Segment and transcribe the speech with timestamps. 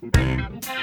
[0.00, 0.77] Thank you.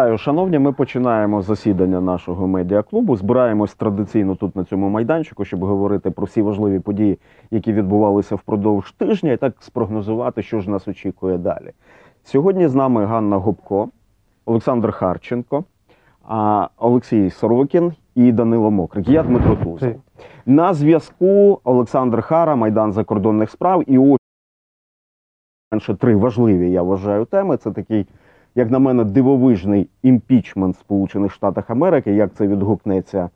[0.00, 0.58] Вітаю, шановні.
[0.58, 3.16] Ми починаємо засідання нашого медіаклубу.
[3.16, 7.18] Збираємось традиційно тут на цьому майданчику, щоб говорити про всі важливі події,
[7.50, 11.72] які відбувалися впродовж тижня, і так спрогнозувати, що ж нас очікує далі.
[12.24, 13.88] Сьогодні з нами Ганна Губко,
[14.44, 15.64] Олександр Харченко,
[16.78, 19.08] Олексій Сорокін і Данило Мокрик.
[19.08, 19.94] Я Дмитро Тузов.
[20.46, 24.20] На зв'язку Олександр Хара, Майдан закордонних справ і ось
[25.72, 27.56] менше три важливі, я вважаю, теми.
[27.56, 28.06] Це такий,
[28.54, 33.28] як на мене, дивовижний імпічмент Сполучених Штатах Америки, як це відгукнеться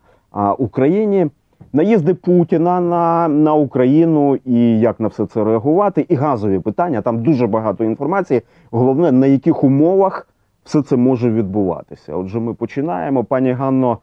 [0.58, 1.26] Україні.
[1.72, 7.02] Наїзди Путіна на, на Україну і як на все це реагувати, і газові питання.
[7.02, 8.42] Там дуже багато інформації.
[8.70, 10.28] Головне, на яких умовах
[10.64, 12.16] все це може відбуватися.
[12.16, 13.24] Отже, ми починаємо.
[13.24, 13.98] Пані Ганно,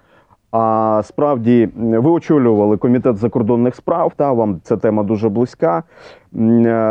[0.51, 4.13] а справді ви очолювали комітет закордонних справ.
[4.15, 5.77] Та вам ця тема дуже близька.
[5.77, 5.83] Е,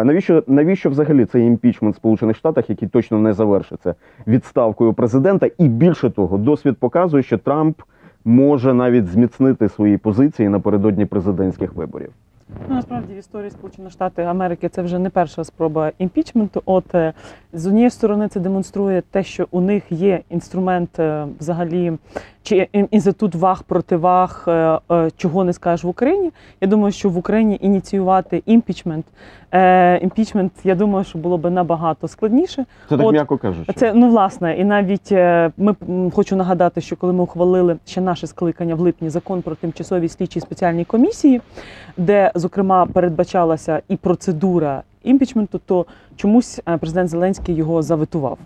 [0.04, 3.94] Навіщо навіщо взагалі цей імпічмент в Сполучених Штатах, який точно не завершиться
[4.26, 5.48] відставкою президента?
[5.58, 7.82] І більше того, досвід показує, що Трамп
[8.24, 12.10] може навіть зміцнити свої позиції напередодні президентських виборів.
[12.68, 16.62] Ну, насправді в історії Сполучених Штатів Америки це вже не перша спроба імпічменту.
[16.64, 17.12] От е,
[17.52, 21.92] з однієї сторони, це демонструє те, що у них є інструмент е, взагалі,
[22.42, 26.30] чи ін- інститут ваг противаг, е, е, чого не скажеш в Україні.
[26.60, 29.06] Я думаю, що в Україні ініціювати імпічмент.
[29.52, 32.64] е, Імпічмент, я думаю, що було би набагато складніше.
[32.88, 33.72] Це так От, м'яко кажучи.
[33.72, 35.10] Це ну власне, і навіть
[35.56, 35.74] ми
[36.14, 40.40] хочу нагадати, що коли ми ухвалили ще наше скликання в липні закон про тимчасові слідчі
[40.40, 41.40] спеціальні комісії,
[41.96, 48.38] де зокрема передбачалася і процедура імпічменту, то чомусь президент Зеленський його заветував.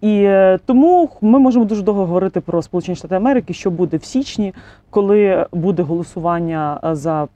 [0.00, 4.04] І е, тому ми можемо дуже довго говорити про Сполучені Штати Америки, що буде в
[4.04, 4.54] січні,
[4.90, 7.28] коли буде голосування е, за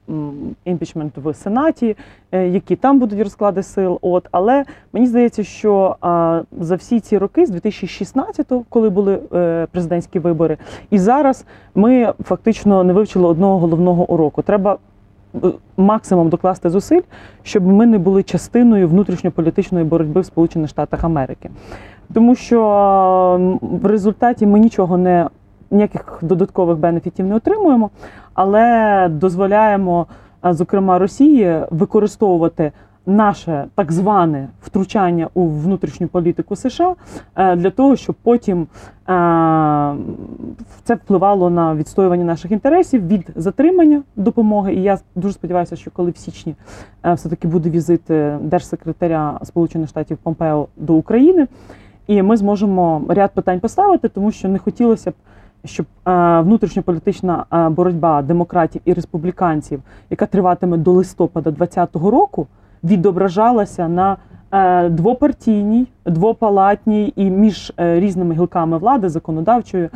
[0.65, 1.97] імпічмент в Сенаті,
[2.33, 3.99] е, які там будуть розклади сил.
[4.03, 5.97] От але мені здається, що
[6.61, 9.17] за всі ці роки, з 2016-го, коли були
[9.73, 10.57] президентські вибори,
[10.91, 11.45] і зараз
[11.75, 14.43] ми фактично не вивчили одного головного уроку.
[14.43, 14.79] Треба
[15.77, 17.01] максимум докласти зусиль,
[17.43, 21.51] щоб ми не були частиною внутрішньополітичної боротьби в Сполучених Штатах Америки.
[22.15, 25.29] Тому що в результаті ми нічого не
[25.71, 27.91] ніяких додаткових бенефітів не отримуємо,
[28.35, 30.07] але дозволяємо,
[30.43, 32.73] зокрема, Росії використовувати
[33.07, 36.95] наше так зване втручання у внутрішню політику США
[37.37, 38.67] е, для того, щоб потім е,
[40.85, 44.75] це впливало на відстоювання наших інтересів від затримання допомоги.
[44.75, 46.55] І я дуже сподіваюся, що коли в січні
[47.05, 51.47] е, все-таки буде візит е, держсекретаря Сполучених Штатів Помпео до України,
[52.11, 55.15] і ми зможемо ряд питань поставити, тому що не хотілося б.
[55.65, 62.47] Щоб е, внутрішньополітична е, боротьба демократів і республіканців, яка триватиме до листопада 2020 року,
[62.85, 64.17] відображалася на
[64.89, 69.89] двопартійній, двопалатній і між е, різними гілками влади, законодавчою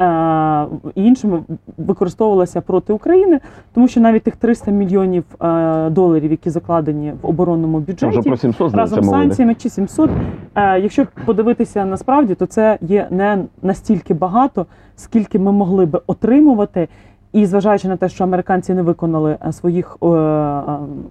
[0.00, 1.42] е, і іншими
[1.78, 3.40] використовувалася проти України,
[3.74, 8.36] тому що навіть тих 300 мільйонів е, доларів, які закладені в оборонному Це вже про
[8.36, 10.10] 700 разом з санкціями чи 700.
[10.54, 14.66] Е, якщо подивитися насправді, то це є не настільки багато,
[14.96, 16.88] скільки ми могли би отримувати.
[17.32, 20.62] І зважаючи на те, що американці не виконали е, своїх е, е,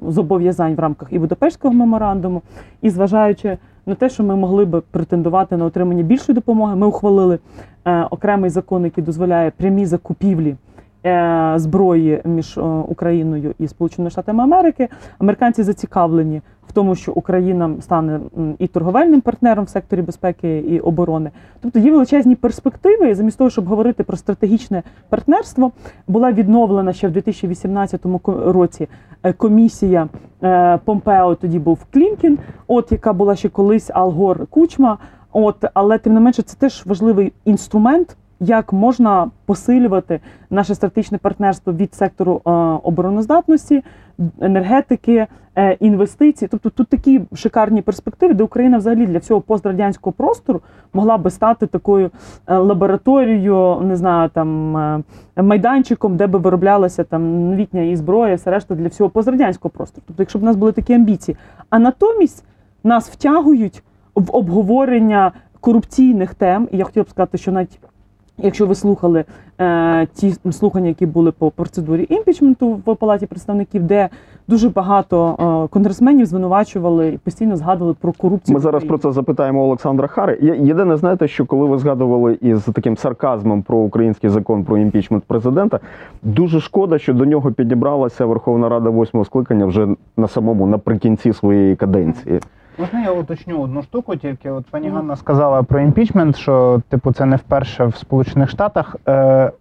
[0.07, 2.41] зобов'язань в рамках і Будапештського меморандуму,
[2.81, 7.39] і зважаючи на те, що ми могли би претендувати на отримання більшої допомоги, ми ухвалили
[8.09, 10.55] окремий закон, який дозволяє прямі закупівлі
[11.55, 14.87] зброї між е, Україною і Сполученими Штатами Америки.
[15.19, 18.19] Американці зацікавлені в тому, що Україна стане
[18.59, 21.31] і торговельним партнером в секторі безпеки і оборони.
[21.61, 23.09] Тобто є величезні перспективи.
[23.09, 25.71] І замість того, щоб говорити про стратегічне партнерство,
[26.07, 28.87] була відновлена ще в 2018 ко- році
[29.23, 30.07] е, комісія
[30.43, 31.35] е, Помпео.
[31.35, 32.37] Тоді був Клімкін,
[32.67, 34.97] от яка була ще колись Алгор Кучма.
[35.31, 38.17] От, але тим не менше, це теж важливий інструмент.
[38.39, 40.19] Як можна посилювати
[40.49, 42.49] наше стратегічне партнерство від сектору е,
[42.83, 43.83] обороноздатності,
[44.41, 46.47] енергетики, е, інвестицій?
[46.47, 50.61] Тобто тут такі шикарні перспективи, де Україна взагалі для всього пострадянського простору
[50.93, 52.11] могла би стати такою
[52.47, 54.71] е, лабораторією, не знаю, там
[55.35, 60.03] майданчиком, де би вироблялася там новітня і зброя, все решта для всього пострадянського простору.
[60.07, 61.37] Тобто, якщо б у нас були такі амбіції,
[61.69, 62.45] а натомість
[62.83, 63.83] нас втягують
[64.15, 67.79] в обговорення корупційних тем, і я хотіла б сказати, що навіть
[68.43, 69.23] Якщо ви слухали
[69.59, 74.09] е, ті слухання, які були по процедурі імпічменту в палаті представників, де
[74.47, 78.53] дуже багато е, конгресменів звинувачували і постійно згадували про корупцію.
[78.53, 80.37] Ми зараз про це запитаємо Олександра Хари.
[80.41, 85.79] Єдине, знаєте, що коли ви згадували із таким сарказмом про український закон про імпічмент президента,
[86.23, 89.87] дуже шкода, що до нього підібралася Верховна Рада восьмого скликання вже
[90.17, 92.39] на самому наприкінці своєї каденції.
[92.79, 97.25] Можна я уточню одну штуку, тільки от пані Ганна сказала про імпічмент, що типу це
[97.25, 98.95] не вперше в Сполучених Штатах.
[99.07, 99.51] Е,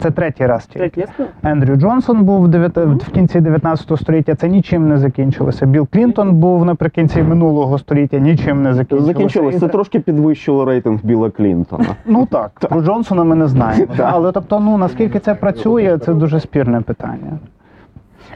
[0.00, 0.88] це третій раз тільки.
[0.88, 1.26] Третє.
[1.42, 4.34] Ендрю Джонсон був в кінці 19 століття.
[4.34, 5.66] Це нічим не закінчилося.
[5.66, 9.52] Білл Клінтон був наприкінці минулого століття, нічим не закінчилося.
[9.52, 11.84] Це це- трошки підвищило рейтинг Біла Клінтона.
[12.06, 13.86] Ну так, про Джонсона ми не знаємо.
[13.98, 17.38] Але тобто, ну наскільки це працює, це дуже спірне питання.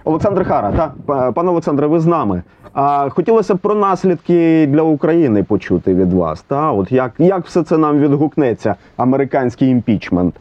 [0.04, 2.43] Олександр Хара, так, пане Олександре, ви з нами.
[2.75, 6.43] А хотілося б про наслідки для України почути від вас.
[6.43, 6.72] Та?
[6.72, 10.34] От як, як все це нам відгукнеться, американський імпічмент?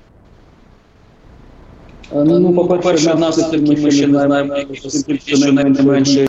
[2.13, 4.55] Ну, по-перше, наслідки ми ще не знаємо,
[5.17, 6.27] що найменше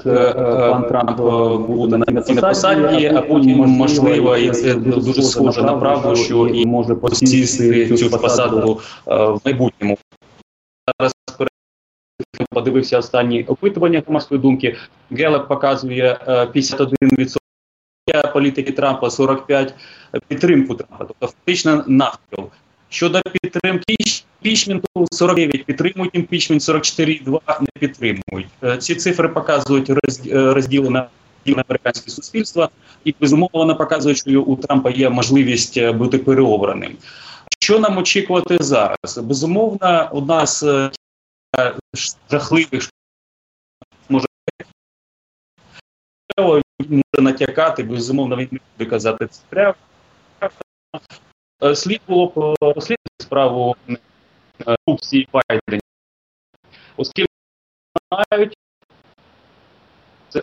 [0.70, 5.73] пан Трамп е, буде на цій посаді, а потім можливо, і це дуже схоже на
[5.73, 8.78] правду, що і може посісти цю посаду
[9.08, 9.96] е, в майбутньому.
[12.50, 14.76] Подивився останні опитування громадської думки.
[15.11, 17.37] Гелеп показує е, 51%
[18.32, 19.73] політики Трампа, 45%
[20.29, 22.44] підтримку Трампа, тобто фактично навпіл.
[22.88, 23.96] Щодо підтримки
[24.43, 28.46] імпічменту 49 підтримують імпічмент, 44,2 не підтримують.
[28.64, 31.06] Е, Ці цифри показують е, розділене
[31.46, 32.69] американське суспільство,
[33.05, 36.96] і безумовно показують, що у Трампа є можливість е, бути переобраним.
[37.58, 39.19] Що нам очікувати зараз?
[39.23, 40.08] Безумовно,
[40.46, 40.90] з е,
[42.31, 42.90] жахливих
[44.08, 44.26] може
[46.38, 46.62] може
[47.19, 49.75] натякати, безумовно, він не буде казати це.
[51.62, 53.96] Е, Слід було б е, розслідувати справу е,
[54.84, 55.81] корупції Байдена.
[56.96, 57.32] Оскільки
[58.10, 58.56] знають,
[60.28, 60.43] це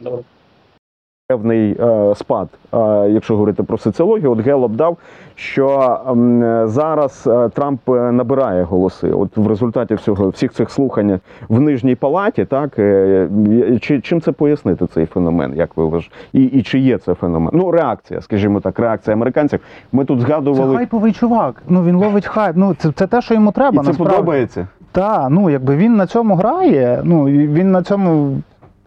[0.00, 0.24] Добре.
[1.30, 2.76] Певний е, спад, е,
[3.10, 4.96] якщо говорити про соціологію, от Гелоп дав,
[5.34, 5.98] що
[6.64, 9.10] зараз е, Трамп набирає голоси.
[9.10, 12.70] От в результаті всього всіх цих слухань в нижній палаті, так
[13.80, 16.16] чи чим це пояснити цей феномен, як ви вважаєте?
[16.32, 17.50] І, і чи є це феномен?
[17.52, 19.60] Ну, реакція, скажімо так, реакція американців.
[19.92, 20.20] Ми тут
[20.72, 21.62] Це хайповий чувак.
[21.68, 22.56] Ну він ловить хайп.
[22.56, 23.82] Ну це, це те, що йому І треба.
[23.82, 24.16] це насправді.
[24.16, 24.66] подобається.
[24.92, 28.36] Так, ну якби він на цьому грає, ну він на цьому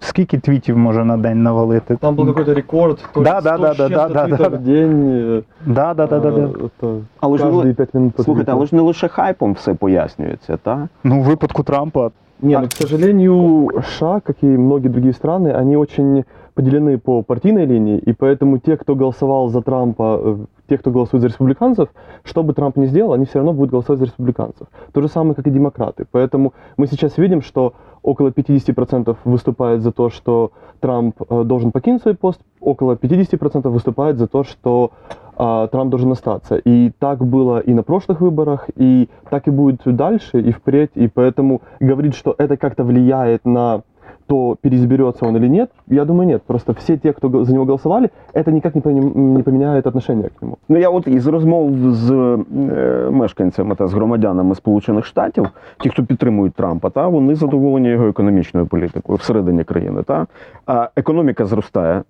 [0.02, 1.96] скільки твітів може на день навалити.
[1.96, 4.26] Там был какой-то рекорд, то Да, есть да, 100 да, с да, чем-то да, да,
[4.26, 4.56] твитов да.
[4.56, 5.02] в день.
[5.10, 6.40] э, Да, да, да, да, да.
[6.40, 8.58] э, это Але ж, каждые не, пять минут по слухайте, твиту.
[8.58, 10.78] але ж не лише хайпом все пояснюється, так?
[11.04, 12.10] Ну, у випадку Трампа.
[12.42, 17.65] Не, ну, к сожалению, США, как и многие другие страны, они очень поделены по партийной
[17.65, 20.37] линии, и поэтому те, кто голосовал за Трампа, э,
[20.69, 21.89] те, кто голосует за республиканцев,
[22.23, 24.67] что бы Трамп ни сделал, они все равно будут голосовать за республиканцев.
[24.91, 26.05] То же самое, как и демократы.
[26.11, 32.01] Поэтому мы сейчас видим, что около 50% выступает за то, что Трамп э, должен покинуть
[32.01, 34.91] свой пост, около 50% выступает за то, что
[35.35, 36.55] а, Трамп должен остаться.
[36.57, 40.91] И так было и на прошлых выборах, и так и будет дальше, и впредь.
[40.95, 43.81] И поэтому говорить, что это как-то влияет на
[44.27, 46.43] то, переизберется он или нет, я думаю, нет.
[46.43, 50.57] Просто все те, кто за него голосовали, это никак не, поменяет отношение к нему.
[50.69, 56.03] Ну я от із розмов з е, мешканцями та з громадянами Сполучених Штатів, ті, хто
[56.03, 60.03] підтримують Трампа, та вони задоволені його економічною політикою всередині країни.
[60.03, 60.27] Та
[60.65, 62.03] а, економіка зростає.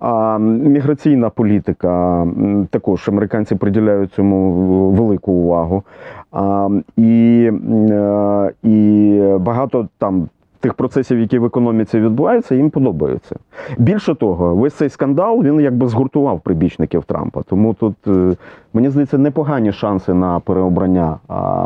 [0.00, 2.26] А міграційна політика
[2.70, 4.52] також американці приділяють цьому
[4.90, 5.82] велику увагу.
[6.32, 7.50] А, і,
[7.90, 10.28] е, і багато там
[10.60, 13.36] тих процесів, які в економіці відбуваються, їм подобаються.
[13.78, 17.42] Більше того, весь цей скандал він якби згуртував прибічників Трампа.
[17.42, 18.36] Тому тут е,
[18.72, 21.16] мені здається непогані шанси на переобрання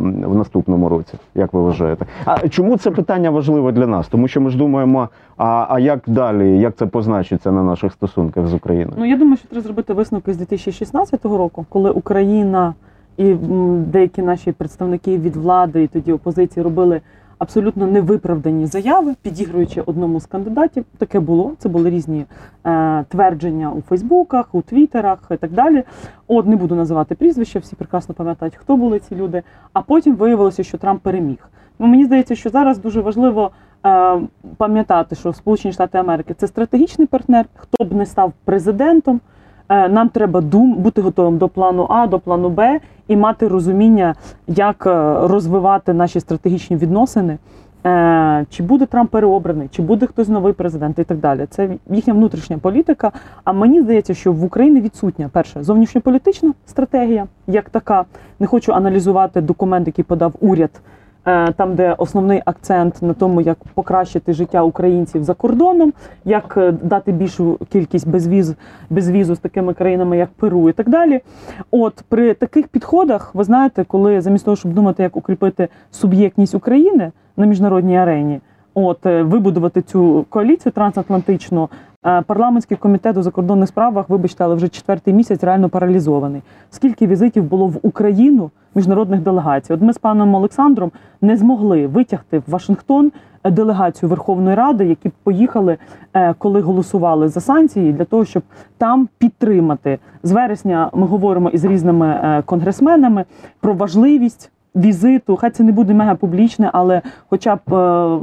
[0.02, 1.14] в наступному році.
[1.34, 2.06] Як ви вважаєте?
[2.24, 4.08] А чому це питання важливе для нас?
[4.08, 8.46] Тому що ми ж думаємо, а, а як далі, як це позначиться на наших стосунках
[8.46, 8.96] з Україною?
[8.98, 12.74] Ну я думаю, що треба зробити висновки з 2016 року, коли Україна
[13.16, 13.34] і
[13.86, 17.00] деякі наші представники від влади і тоді опозиції робили
[17.42, 20.84] абсолютно невиправдані заяви, підігруючи одному з кандидатів.
[20.98, 21.52] Таке було.
[21.58, 22.26] Це були різні
[22.66, 25.82] е, твердження у Фейсбуках, у Твіттерах і так далі.
[26.26, 29.42] От не буду називати прізвища, всі прекрасно пам'ятають, хто були ці люди.
[29.72, 31.38] А потім виявилося, що Трамп переміг.
[31.78, 33.50] Ну, мені здається, що зараз дуже важливо
[33.86, 34.20] е,
[34.56, 37.46] пам'ятати, що Сполучені Штати Америки це стратегічний партнер.
[37.54, 39.20] Хто б не став президентом,
[39.68, 44.14] нам треба дум бути готовим до плану А, до плану Б і мати розуміння,
[44.46, 47.38] як е, розвивати наші стратегічні відносини
[47.86, 51.46] Е, чи буде Трамп переобраний, чи буде хтось новий президент і так далі.
[51.50, 53.12] Це їхня внутрішня політика.
[53.44, 58.04] А мені здається, що в Україні відсутня перше зовнішньополітична стратегія, як така.
[58.40, 60.80] Не хочу аналізувати документ, який подав уряд, е,
[61.56, 65.92] там, де основний акцент на тому, як покращити життя українців за кордоном,
[66.24, 68.54] як е, дати більшу кількість безвіз,
[68.90, 71.20] безвізу з такими країнами, як Перу, і так далі.
[71.70, 77.12] От при таких підходах, ви знаєте, коли замість того, щоб думати, як укріпити суб'єктність України
[77.36, 78.40] на міжнародній арені,
[78.74, 81.68] от е, вибудувати цю коаліцію трансатлантичну.
[82.06, 86.42] Е, Парламентський комітет у закордонних справах, вибачте, але вже четвертий місяць реально паралізований.
[86.70, 89.72] Скільки візитів було в Україну міжнародних делегацій?
[89.72, 90.90] От ми з паном Олександром
[91.20, 93.12] не змогли витягти в Вашингтон
[93.44, 95.76] е, делегацію Верховної Ради, які поїхали,
[96.14, 98.42] е, коли голосували за санкції, для того, щоб
[98.78, 99.98] там підтримати.
[100.22, 103.24] З вересня ми говоримо із різними конгресменами
[103.60, 104.50] про важливість.
[104.76, 108.18] Візиту, хай це не буде мега публічне, але хоча б е,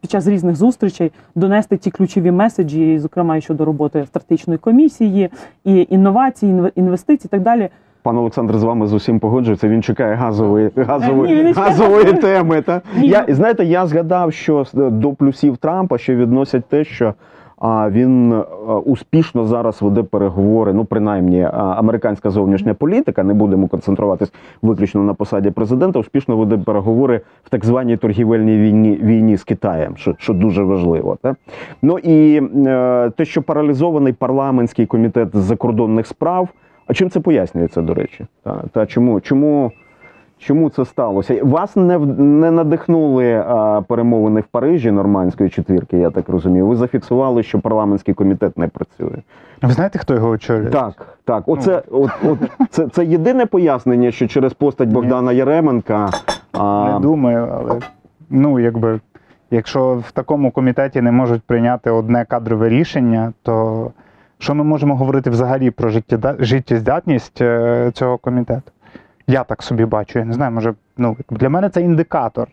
[0.00, 5.30] під час різних зустрічей донести ті ключові меседжі, зокрема і щодо роботи стратегічної комісії,
[5.64, 7.68] і інновацій, інве- інвестицій, і так далі.
[8.02, 9.68] Пан Олександр з вами з усім погоджується.
[9.68, 11.70] Він чекає газової газової, він не чекає.
[11.70, 12.62] газової теми.
[12.62, 17.14] Та Ні, я знаєте, я згадав, що до плюсів Трампа ще відносять те, що
[17.60, 18.42] а, він е,
[18.84, 20.72] успішно зараз веде переговори.
[20.72, 25.98] Ну, принаймні, американська зовнішня політика, не будемо концентруватись виключно на посаді президента.
[25.98, 31.18] Успішно веде переговори в так званій торгівельній війні війні з Китаєм, що, що дуже важливо.
[31.22, 31.36] Та?
[31.82, 36.48] Ну і е, те, що паралізований парламентський комітет з закордонних справ.
[36.86, 38.26] А чим це пояснюється, до речі?
[38.44, 39.72] Та, та чому, чому,
[40.40, 41.44] чому це сталося?
[41.44, 46.66] Вас не, не надихнули а, перемовини в Парижі нормандської четвірки, я так розумію.
[46.66, 49.22] Ви зафіксували, що парламентський комітет не працює.
[49.62, 50.70] Ви знаєте, хто його очолює?
[50.70, 51.42] Так, так.
[51.46, 52.38] Оце, от, от,
[52.70, 56.10] це, це єдине пояснення, що через постать Богдана Яременка.
[56.52, 57.80] А, Не думаю, але
[58.30, 59.00] ну, якби,
[59.50, 63.90] якщо в такому комітеті не можуть прийняти одне кадрове рішення, то
[64.38, 65.90] що ми можемо говорити взагалі про
[66.38, 68.72] життєздатність е, цього комітету?
[69.30, 70.18] Я так собі бачу.
[70.18, 72.48] Я не знаю, може, ну, для мене це індикатор.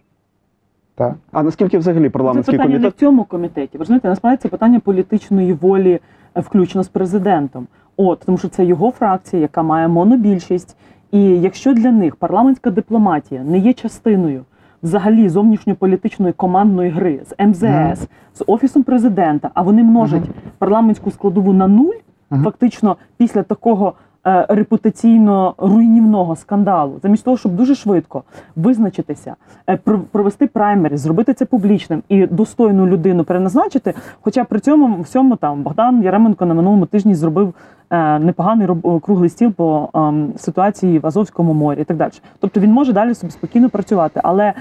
[0.96, 1.16] Так?
[1.32, 3.78] а наскільки взагалі Це парламентський питання не в цьому комітеті.
[3.78, 6.00] Ви знаєте, насправді це питання політичної волі,
[6.36, 7.68] е, включно з президентом.
[7.98, 10.78] От тому, що це його фракція, яка має монобільшість.
[11.12, 14.46] І якщо для них парламентська дипломатія не є частиною
[14.84, 20.24] взагалі зовнішньополітичної командної гри з МЗС, з офісом президента, а вони множать
[20.58, 21.96] парламентську складову на нуль,
[22.30, 22.44] Мгм.
[22.44, 23.94] фактично після такого.
[24.28, 28.24] Е, Репутаційно руйнівного скандалу, замість того, щоб дуже швидко
[28.56, 29.36] визначитися,
[29.70, 29.78] е,
[30.12, 33.94] провести праймері, зробити це публічним і достойну людину переназначити.
[34.22, 37.54] Хоча при цьому всьому там Богдан Яременко на минулому тижні зробив
[37.90, 38.68] е, непоганий
[39.02, 42.12] круглий стіл по ем, ситуації в Азовському морі і так далі.
[42.40, 44.54] Тобто він може далі собі спокійно працювати, але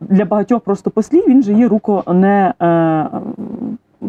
[0.00, 2.54] для багатьох просто послів він же є руко не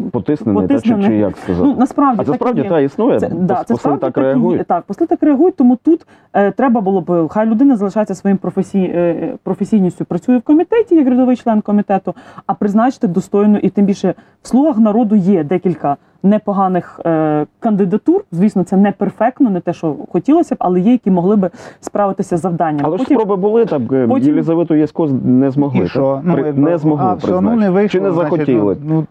[0.06, 1.68] е, Потиснений, та, чи, чи як сказати?
[1.68, 2.68] ну насправді а це так справді є.
[2.68, 3.20] та існує?
[3.20, 4.66] Це, да, це Посли справді так реагують?
[4.66, 8.92] Так, посли так реагують, тому тут е, треба було б, хай людина залишається своїм професій,
[8.94, 12.14] е, професійністю, працює в комітеті, як рядовий член комітету,
[12.46, 18.24] а призначити достойно, і тим більше в слугах народу є декілька непоганих е, кандидатур.
[18.32, 21.50] Звісно, це не перфектно, не те, що хотілося б, але є, які могли би
[21.80, 22.86] справитися з завданням.
[22.86, 25.84] Але ж спроби були, так е, потім- Єлізавету Ясько не змогли.
[25.84, 26.20] І що?
[26.24, 28.00] Ну, При- якби, не змогли а, все одно не вийшло.
[28.00, 28.76] Чи не значить, захотіли?
[28.84, 29.06] Ну, ну,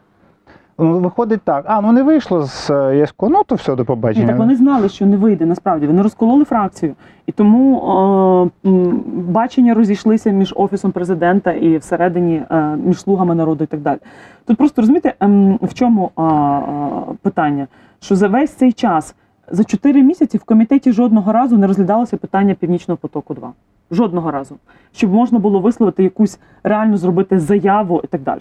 [0.77, 1.65] ну, виходить так.
[1.67, 4.25] А, ну не вийшло з е, Ясько, ну то все, до побачення.
[4.25, 5.87] Ні, так вони знали, що не вийде насправді.
[5.87, 8.69] Вони розкололи фракцію, і тому е,
[9.15, 13.99] бачення розійшлися між офісом президента і всередині е, між слугами народу і так далі.
[14.45, 17.67] Тут просто розумієте, ем, в чому е, е, питання?
[17.99, 19.15] Що за весь цей час
[19.51, 23.53] за 4 місяці в комітеті жодного разу не розглядалося питання Північного потоку 2
[23.91, 24.55] Жодного разу,
[24.93, 28.39] щоб можна було висловити якусь реально зробити заяву і так далі.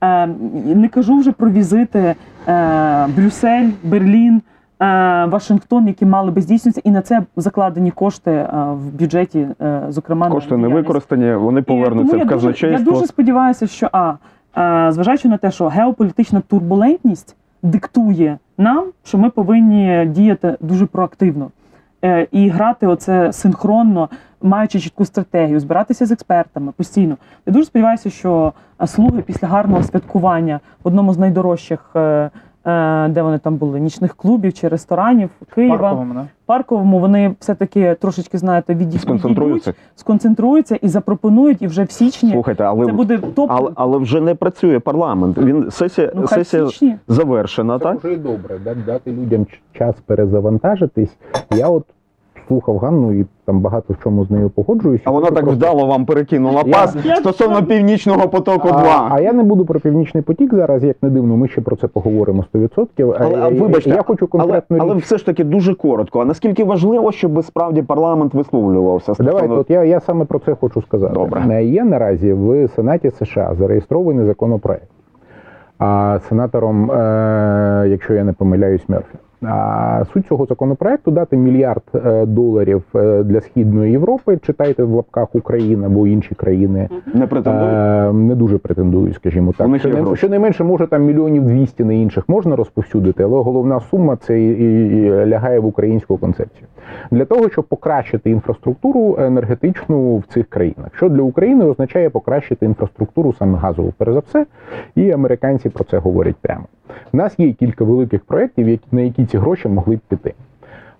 [0.00, 0.26] Е,
[0.74, 2.14] не кажу вже про візити
[2.48, 4.42] е, Брюссель, Берлін,
[4.80, 4.84] е,
[5.24, 10.28] Вашингтон, які мали би здійснитися, і на це закладені кошти е, в бюджеті, е, зокрема
[10.30, 14.14] Кошти не використані, вони повернуться в я дуже- Я дуже сподіваюся, що а,
[14.58, 21.50] е, зважаючи на те, що геополітична турбулентність диктує нам, що ми повинні діяти дуже проактивно
[22.32, 24.08] і грати оце синхронно,
[24.42, 27.16] маючи чітку стратегію, збиратися з експертами постійно.
[27.46, 28.52] Я дуже сподіваюся, що
[28.82, 31.96] е, слуги після гарного святкування в одному з найдорожчих.
[32.68, 36.26] Е, Де вони там були нічних клубів чи ресторанів Києва, Парковому, да?
[36.46, 39.74] парковому вони все-таки трошечки знаєте відійдуть, Сконцентруються.
[39.94, 43.50] сконцентруються і запропонують, і вже в січні Слухайте, але, це буде топ.
[43.52, 45.38] але, але вже не працює парламент.
[45.38, 46.96] Він сесія, ну, сесія січні.
[47.08, 48.04] завершена, Це так?
[48.04, 51.16] вже добре, дати людям час перезавантажитись.
[51.56, 51.84] Я от
[52.48, 55.02] слухав Ганну і там багато в чому з нею погоджуюся.
[55.06, 59.08] А вона так просто- вдало вам перекинула Я- пас Я- стосовно північного потоку А, 2
[59.10, 61.86] а я не буду про північний потік зараз, як не дивно, ми ще про це
[61.86, 63.14] поговоримо 100%.
[63.20, 65.04] Але, А, а, вибачте, я хочу але, конкретну але річ.
[65.04, 66.20] все ж таки дуже коротко.
[66.20, 69.32] А наскільки важливо, щоб справді парламент висловлювався стосовно...
[69.32, 71.14] Давайте, от я, я саме про це хочу сказати.
[71.14, 71.44] Добре.
[71.50, 74.88] Е, Є наразі в Сенаті США зареєстрований законопроект.
[75.78, 79.14] А сенатором, е, якщо я не помиляюсь, Мерфі.
[80.12, 84.38] Суть цього законопроекту дати мільярд е, доларів е, для східної Європи.
[84.42, 86.88] Читайте в лапках Україна або інші країни.
[87.14, 87.74] не претендують.
[87.74, 89.68] Е, не дуже претендують, скажімо У так.
[89.68, 94.40] них є Щонайменше, може там мільйонів 200 на інших можна розповсюдити, але головна сума це
[94.42, 96.66] і, лягає в українську концепцію.
[97.10, 103.32] Для того, щоб покращити інфраструктуру енергетичну в цих країнах, що для України означає покращити інфраструктуру
[103.32, 104.46] саме газову, перш за все,
[104.94, 106.64] і американці про це говорять прямо.
[107.12, 110.34] У нас є кілька великих проєктів, на які ці гроші могли б піти.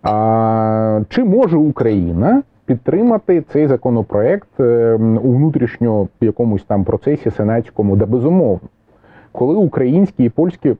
[0.03, 8.07] А, чи може Україна підтримати цей законопроект е, у внутрішньо якомусь там процесі сенатському, да
[8.07, 8.69] безумовно,
[9.33, 10.75] коли українські і польські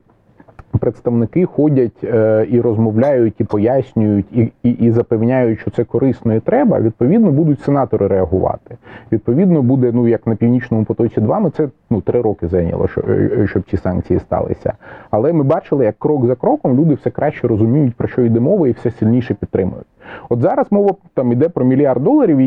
[0.77, 6.39] представники ходять е, і розмовляють, і пояснюють, і, і, і запевняють, що це корисно і
[6.39, 8.77] треба, відповідно будуть сенатори реагувати.
[9.11, 13.01] Відповідно, буде ну як на північному потоці 2 ну це ну три роки зайняло, що-
[13.09, 14.73] е, щоб ці санкції сталися.
[15.11, 18.67] Але ми бачили, як крок за кроком люди все краще розуміють, про що йде мова,
[18.67, 19.85] і все сильніше підтримують.
[20.29, 22.41] От зараз мова там іде про мільярд доларів,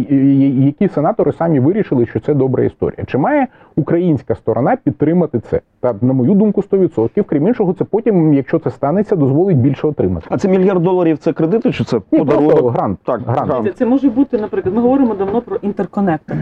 [0.64, 3.04] які сенатори самі вирішили, що це добра історія.
[3.06, 5.60] Чи має українська сторона підтримати це?
[5.80, 7.22] Та на мою думку, 100%.
[7.24, 10.26] Крім іншого, це потім, якщо це станеться, дозволить більше отримати.
[10.30, 12.50] А це мільярд доларів це кредити чи це Ні, подарунок?
[12.50, 12.98] просто грант.
[13.04, 13.50] Так, грант.
[13.50, 13.66] грант.
[13.66, 16.36] Це, це може бути, наприклад, ми говоримо давно про інтерконектор.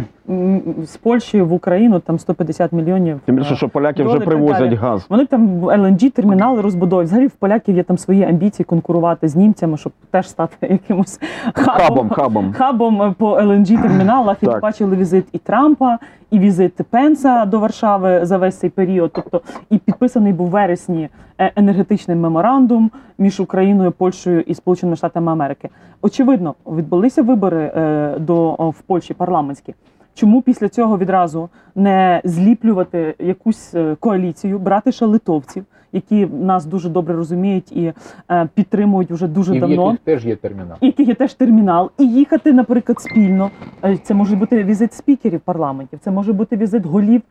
[0.84, 3.20] З Польщі в Україну там 150 мільйонів.
[3.24, 5.06] Тим більше, що поляки вже доларів так привозять газ.
[5.08, 7.08] Вони там LNG термінали розбудовують.
[7.08, 11.09] Взагалі в поляків є там свої амбіції конкурувати з німцями, щоб теж стати якимось
[11.54, 12.52] хабом, Хабом, хабом.
[12.52, 14.36] хабом е, по LNG терміналах.
[14.42, 14.60] І Так.
[14.62, 15.98] бачили візит і Трампа,
[16.30, 19.10] і візит Пенса до Варшави за весь цей період.
[19.14, 19.40] Тобто,
[19.70, 25.68] і підписаний був вересні е, енергетичний меморандум між Україною, Польщею і Сполученими Штатами Америки.
[26.02, 29.74] Очевидно, відбулися вибори е, до в Польщі парламентські.
[30.14, 36.88] Чому після цього відразу не зліплювати якусь е, коаліцію, брати ще литовців, які нас дуже
[36.88, 37.92] добре розуміють і
[38.30, 40.76] е, підтримують вже дуже І давно, яких теж є термінал.
[40.80, 43.50] яких є теж термінал, і їхати, наприклад, спільно.
[43.84, 47.22] Е, Це може бути візит спікерів парламентів, це може бути візит голів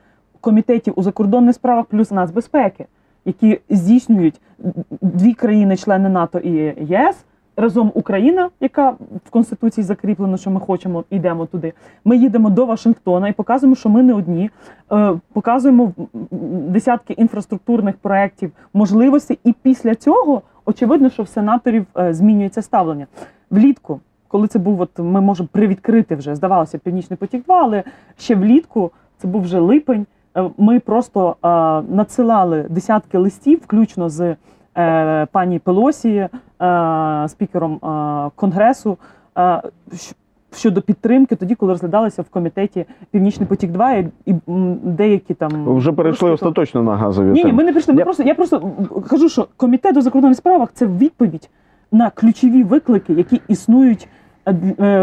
[0.42, 2.86] комітетів у закордонних справах плюс нацбезпеки,
[3.26, 4.42] які здійснюють
[5.02, 6.52] дві країни-члени НАТО і
[6.86, 7.26] ЄС.
[7.60, 8.90] Разом Україна, яка
[9.26, 11.74] в конституції закріплено, що ми хочемо, йдемо туди.
[12.06, 14.50] Ми їдемо до Вашингтона і показуємо, що ми не одні.
[14.92, 15.92] Е, Показуємо
[16.68, 19.40] десятки інфраструктурних проєктів, можливостей.
[19.44, 23.08] І після цього очевидно, що в сенаторів е, змінюється ставлення
[23.50, 24.00] влітку.
[24.28, 27.84] Коли це був, от ми можемо привідкрити вже, здавалося, Північний потік 2, але
[28.18, 30.06] ще влітку, це був вже липень.
[30.38, 31.48] е, Ми просто е,
[31.96, 34.36] надсилали десятки листів, включно з
[35.32, 36.28] пані Пелосі,
[36.62, 38.98] е, спікером е, Конгресу,
[39.38, 39.62] е,
[40.56, 44.36] щодо підтримки, тоді, коли розглядалися в комітеті Північний потік 2 і, і
[44.84, 47.94] деякі там вже перейшли просто, остаточно на газові Ні, ні, ми не прийшли.
[47.94, 48.72] Ми Я- просто я просто
[49.10, 51.50] кажу, що комітет у закордонних справах це відповідь
[51.92, 54.19] на ключові виклики, які існують е, е,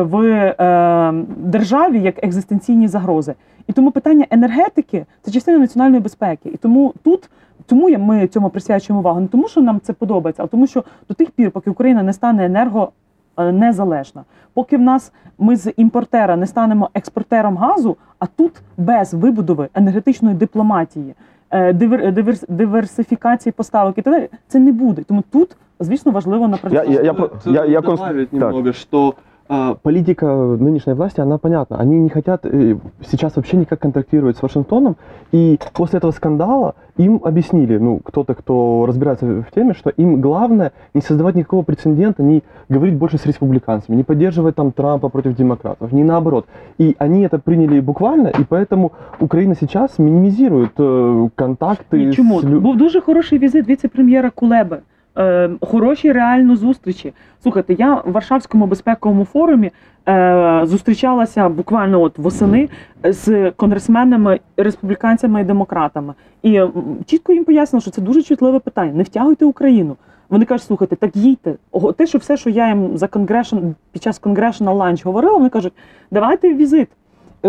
[0.03, 0.23] в
[0.61, 3.35] е, державі як екзистенційні загрози.
[3.67, 6.49] І тому питання енергетики це частина національної безпеки.
[6.49, 7.31] І тому тут.
[7.69, 9.21] Тому ми цьому присвячуємо увагу.
[9.21, 12.13] Не тому, що нам це подобається, а тому, що до тих пір, поки Україна не
[12.13, 12.93] стане енерго
[13.39, 19.15] е, незалежна, поки в нас ми з імпортера не станемо експортером газу, а тут без
[19.15, 21.15] вибудови енергетичної дипломатії,
[21.51, 22.13] е, дивер,
[22.49, 25.03] диверсифікації поставок і так далі, це не буде.
[25.03, 26.93] Тому тут, звісно, важливо Я, напрацювати.
[26.93, 28.41] я, я, про- я, я, конс- добавить так.
[28.41, 29.36] немного, что а,
[29.84, 30.26] политика
[30.60, 31.78] нынешней власти, она понятна.
[31.78, 34.96] Они не хотят э, сейчас вообще никак контактировать с Вашингтоном.
[35.34, 40.72] И после этого скандала им объяснили, ну, кто-то, кто разбирается в теме, что им главное
[40.94, 45.92] не создавать никакого прецедента, не говорить больше с республиканцами, не поддерживать там Трампа против демократов,
[45.92, 46.46] не наоборот.
[46.78, 52.40] И они это приняли буквально, и поэтому Украина сейчас минимизирует э, контакты Ні, чому?
[52.40, 54.78] с лю- Був дуже хороший візит віце-прем'єра Кулеби.
[55.19, 57.13] Е, хороші реально зустрічі.
[57.43, 59.71] Слухайте, я в Варшавському безпековому форумі
[60.09, 62.69] е, зустрічалася буквально от восени
[63.05, 66.15] з конгресменами, республіканцями і демократами.
[66.43, 66.61] І
[67.07, 68.93] чітко їм пояснила, що це дуже чутливе питання.
[68.93, 69.97] Не втягуйте Україну.
[70.29, 71.55] Вони кажуть, слухайте, так їдьте.
[71.97, 73.57] Те, що все, що я їм за конгрешн
[73.93, 75.73] під час Congressional Lunch говорила, вони кажуть,
[76.11, 76.89] давайте візит.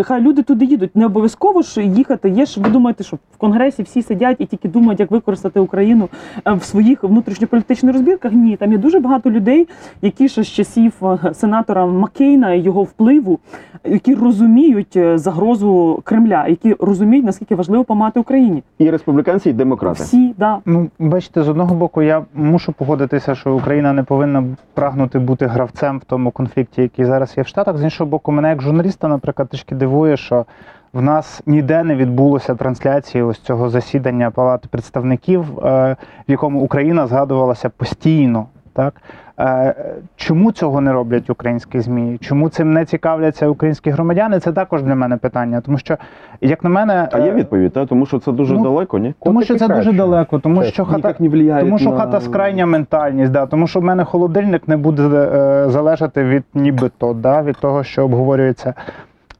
[0.02, 0.96] Хай люди туди їдуть.
[0.96, 2.30] Не обов'язково ж їхати.
[2.30, 6.08] Є ж ви думаєте, що в конгресі всі сидять і тільки думають, як використати Україну
[6.46, 8.32] е, в своїх внутрішньополітичних розбірках.
[8.32, 9.68] Ні, там є дуже багато людей,
[10.02, 13.38] які ще з часів е, сенатора Маккейна і його впливу,
[13.84, 18.62] які розуміють е, загрозу Кремля, які розуміють наскільки важливо помагати Україні.
[18.78, 20.02] І республіканці, і демократи.
[20.02, 25.18] Всі да Ну, бачите, з одного боку, я мушу погодитися, що Україна не повинна прагнути
[25.18, 27.78] бути гравцем в тому конфлікті, який зараз є в Штатах.
[27.78, 30.46] З іншого боку, мене як журналіста, наприклад, трішки дивує, що
[30.92, 35.96] в нас ніде не відбулося трансляції ось цього засідання Палати представників, е,
[36.28, 38.46] в якому Україна згадувалася постійно.
[38.72, 38.94] Так
[39.40, 39.74] Е,
[40.16, 42.18] чому цього не роблять українські змі?
[42.20, 44.40] Чому цим не цікавляться українські громадяни?
[44.40, 45.96] Це також для мене питання, тому що,
[46.40, 47.86] як на мене, А є е, відповідь, та?
[47.86, 49.14] тому що це дуже ну, далеко, ні?
[49.24, 51.96] тому що це дуже далеко, тому Це що хата не тому що на...
[51.96, 57.12] хата скрайня ментальність, да, тому що в мене холодильник не буде е, залежати від нібито,
[57.12, 58.74] да, від того, що обговорюється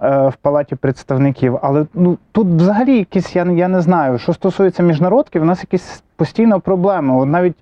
[0.01, 1.59] в палаті представників.
[1.63, 6.03] Але ну тут взагалі якісь, я, я не знаю, що стосується міжнародки, в нас якісь
[6.17, 7.17] постійно проблеми.
[7.17, 7.57] От навіть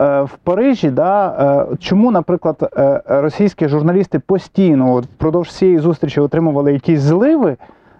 [0.00, 1.28] е, в Парижі, да,
[1.72, 7.56] е, чому, наприклад, е, російські журналісти постійно от, впродовж цієї зустрічі отримували якісь зливи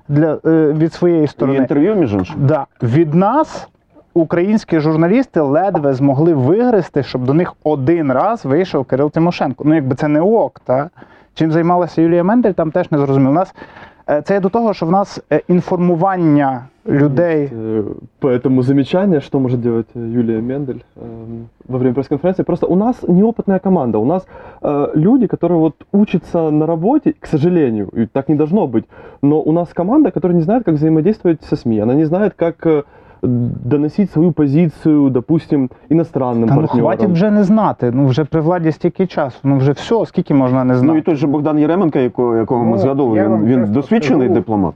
[0.08, 1.58] для, е, від своєї І сторони.
[1.58, 2.36] інтерв'ю, між іншим.
[2.38, 2.66] Да.
[2.82, 3.68] Від нас
[4.14, 9.64] українські журналісти ледве змогли вигрести, щоб до них один раз вийшов Кирил Тимошенко.
[9.66, 10.90] Ну, якби це не ок, та?
[11.33, 13.31] Чим займалася Юлія Мендель, там теж не зрозуміло.
[13.31, 13.55] У нас
[14.09, 17.49] е, це є до того, що в нас е, інформування людей.
[17.53, 17.83] Э,
[18.19, 22.43] По этому замечание, что может делать э, Юлия Мендель эм, во время пресс-конференции?
[22.43, 24.25] Просто у нас неопытная команда, у нас
[24.61, 28.85] э, люди, которые вот учатся на работе, к сожалению, и так не должно быть,
[29.21, 32.65] но у нас команда, которая не знает, как взаимодействовать со СМИ, она не знает, как
[32.65, 32.83] э,
[33.22, 36.80] доносить свою позицию, допустим, иностранным Та ну партнерам.
[36.80, 37.90] хватить вже не знати.
[37.94, 39.38] Ну вже при владі стільки часу.
[39.44, 41.00] Ну вже все, скільки можна не Ну і знати.
[41.00, 44.26] той же Богдан Єременко, якого, якого ми Ну, згадували, я він, вам він чесно досвідчений
[44.26, 44.74] скажу, дипломат.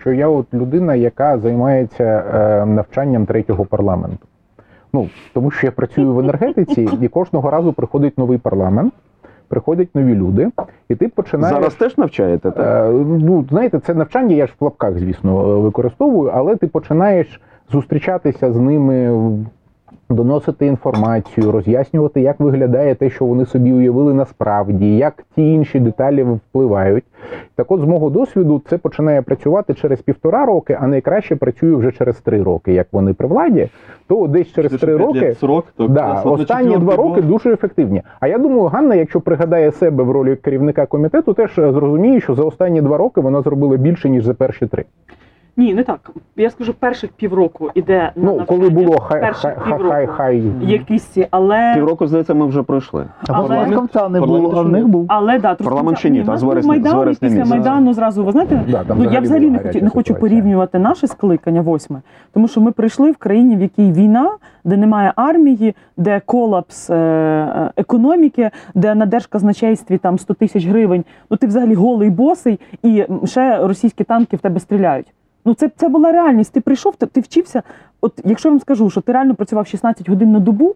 [0.00, 4.26] що я от людина, яка займається е, навчанням третього парламенту.
[4.92, 8.92] Ну, тому що я працюю в енергетиці, і кожного разу приходить новий парламент,
[9.48, 10.48] приходять нові люди,
[10.88, 11.56] і ти починаєш.
[11.56, 12.86] Зараз теж навчаєте, так?
[12.86, 17.40] Е, ну, знаєте, це навчання, я ж в лапках, звісно, е, використовую, але ти починаєш
[17.72, 19.12] зустрічатися з ними,
[20.10, 26.22] доносити інформацію, роз'яснювати, як виглядає те, що вони собі уявили насправді, як ті інші деталі
[26.22, 27.04] впливають.
[27.54, 31.92] Так от, з мого досвіду, це починає працювати через півтора роки, а найкраще працює вже
[31.92, 32.72] через три роки.
[32.72, 33.68] Як вони при владі,
[34.08, 35.34] то десь через три роки.
[35.34, 38.02] срок, то Да, останні два роки дуже ефективні.
[38.20, 42.34] А я думаю, Ганна, якщо пригадає себе в ролі керівника комітету, теж е, зрозуміє, що
[42.34, 44.84] за останні два роки вона зробила більше ніж за перші три.
[45.56, 46.10] Ні, не так.
[46.36, 49.90] Я скажу, перших півроку іде на Ну коли навчання, було хай перших хай хай півроку
[49.94, 50.42] хай, хай.
[50.60, 53.06] якісь, ці, але Півроку, здається, ми вже пройшли.
[53.28, 55.06] але- Парламентська не було, а в них був.
[55.08, 57.54] Але да, трошки Парламент ще ні, та з вересня- Майдан, з вересня після місяця.
[57.60, 60.06] Майдану зразу, ви знаєте, Да, там ну, я взагалі була не гаряча хочу, не хочу
[60.14, 60.20] ситуація.
[60.20, 62.00] порівнювати наше скликання восьме,
[62.32, 64.30] тому що ми прийшли в країні, в якій війна,
[64.64, 71.04] де немає армії, де колапс е- е, економіки, де на держказначействі там 100 тисяч гривень.
[71.30, 75.06] Ну ти взагалі голий босий, і м, ще російські танки в тебе стріляють.
[75.46, 76.52] Ну це, це була реальність.
[76.52, 77.62] Ти прийшов, ти, ти вчився.
[78.00, 80.74] От якщо я вам скажу, що ти реально працював 16 годин на добу,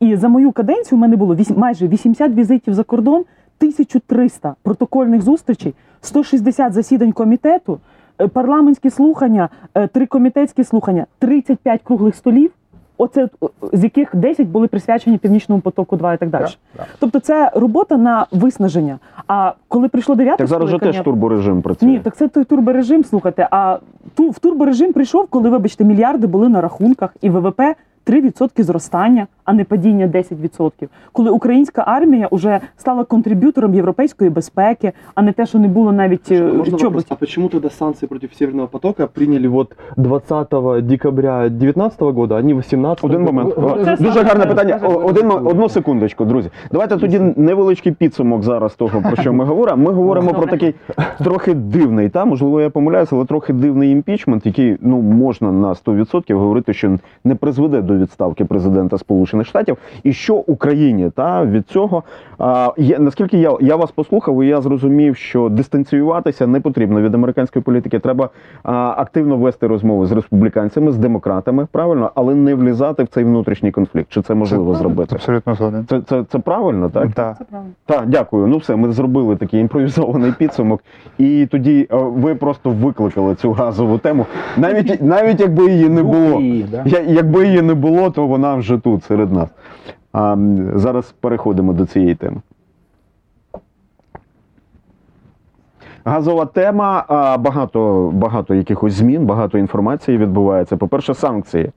[0.00, 3.24] і за мою каденцію в мене було вісім- майже 80 візитів за кордон,
[3.58, 7.80] 1300 протокольних зустрічей, 160 засідань комітету,
[8.20, 12.50] е, парламентські слухання, трикомітетські три комітетські слухання, 35 круглих столів.
[12.98, 13.28] Оце е,
[13.72, 16.46] з яких 10 були присвячені північному потоку 2 і так далі.
[16.76, 16.84] Да.
[16.98, 18.98] Тобто, це робота на виснаження.
[19.28, 21.88] А коли прийшло дев'яте Так зараз же теж турборежим працює.
[21.88, 23.48] ні, так це той турборежим, слухайте.
[23.50, 23.78] А
[24.14, 27.60] ту в турборежим прийшов, коли, вибачте, мільярди були на рахунках, і ВВП
[28.06, 30.70] 3% зростання, а не падіння 10%.
[31.12, 36.32] Коли українська армія вже стала контриб'ютором європейської безпеки, а не те, що не було навіть
[36.32, 36.80] е, вопрос?
[36.80, 37.06] чоботів.
[37.08, 40.48] А почему тогда санкции против Северного потока приняли вот 20
[40.86, 43.54] декабря 2019 года, а не 18 Один момент.
[43.84, 44.76] Це Дуже гарне питання.
[44.76, 46.50] Один, одну секундочку, друзі.
[46.72, 49.84] Давайте тоді невеличкий підсумок зараз того, про що ми говоримо.
[49.84, 50.74] Ми говоримо про такий
[51.24, 56.34] трохи дивний, та можливо, я помиляюся, але трохи дивний імпічмент, який ну можна на 100%
[56.34, 59.76] говорити, що не призведе до відставки президента Сполучених Штатів.
[60.02, 62.02] І що Україні та від цього
[62.38, 67.14] а, є, наскільки я, я вас послухав, і я зрозумів, що дистанціюватися не потрібно від
[67.14, 67.98] американської політики.
[67.98, 68.28] Треба
[68.62, 73.70] а, активно вести розмови з республіканцями, з демократами, правильно, але не влізати в цей внутрішній
[73.70, 74.06] конфлікт.
[74.10, 75.14] Чи це можливо зробити?
[75.14, 75.86] Абсолютно згоден.
[75.88, 77.12] Це, це, це правильно, так?
[77.12, 77.38] Так.
[77.38, 77.72] Це правильно.
[77.86, 78.46] Так, дякую.
[78.46, 80.80] Ну все, ми зробили такий імпровізований підсумок.
[81.18, 84.26] І тоді е, ви просто викликали цю газову тему.
[84.56, 86.40] Навіть навіть якби її не було.
[86.84, 89.48] Я, якби її не було, то вона вже тут серед нас.
[90.12, 90.36] А,
[90.74, 92.40] зараз переходимо до цієї теми.
[96.04, 97.04] Газова тема,
[97.38, 100.76] багато, багато якихось змін, багато інформації відбувається.
[100.76, 101.70] По-перше, санкції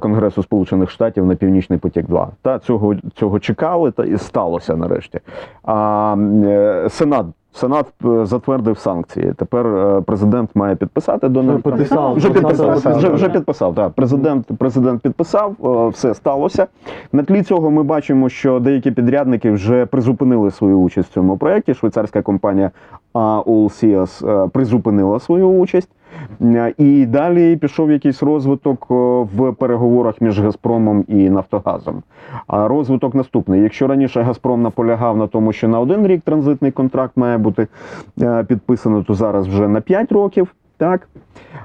[0.00, 5.20] Конгресу Сполучених Штатів на Північний потік 2 Та цього, цього чекали, та і сталося нарешті.
[5.68, 7.26] Е, Сенат.
[7.58, 9.32] Сенат е, затвердив санкції.
[9.36, 11.62] Тепер е, президент має підписати до них.
[11.62, 12.14] Підписав.
[12.14, 13.74] Вже підписав, Підписав, вже, вже підписав.
[13.74, 13.92] Так.
[13.92, 16.66] Президент, президент підписав, е, все сталося.
[17.12, 21.74] На тлі цього ми бачимо, що деякі підрядники вже призупинили свою участь в цьому проєкті.
[21.74, 22.70] Швейцарська компанія
[23.14, 25.88] Allseas е, призупинила свою участь.
[26.40, 28.94] Е, І далі пішов якийсь розвиток е,
[29.36, 32.02] в переговорах між Газпромом і Нафтогазом.
[32.46, 37.16] А розвиток наступний: якщо раніше Газпром наполягав на тому, що на один рік транзитний контракт
[37.16, 37.66] має бути
[38.22, 40.54] е, підписано, то зараз вже на 5 років.
[40.76, 41.08] Так.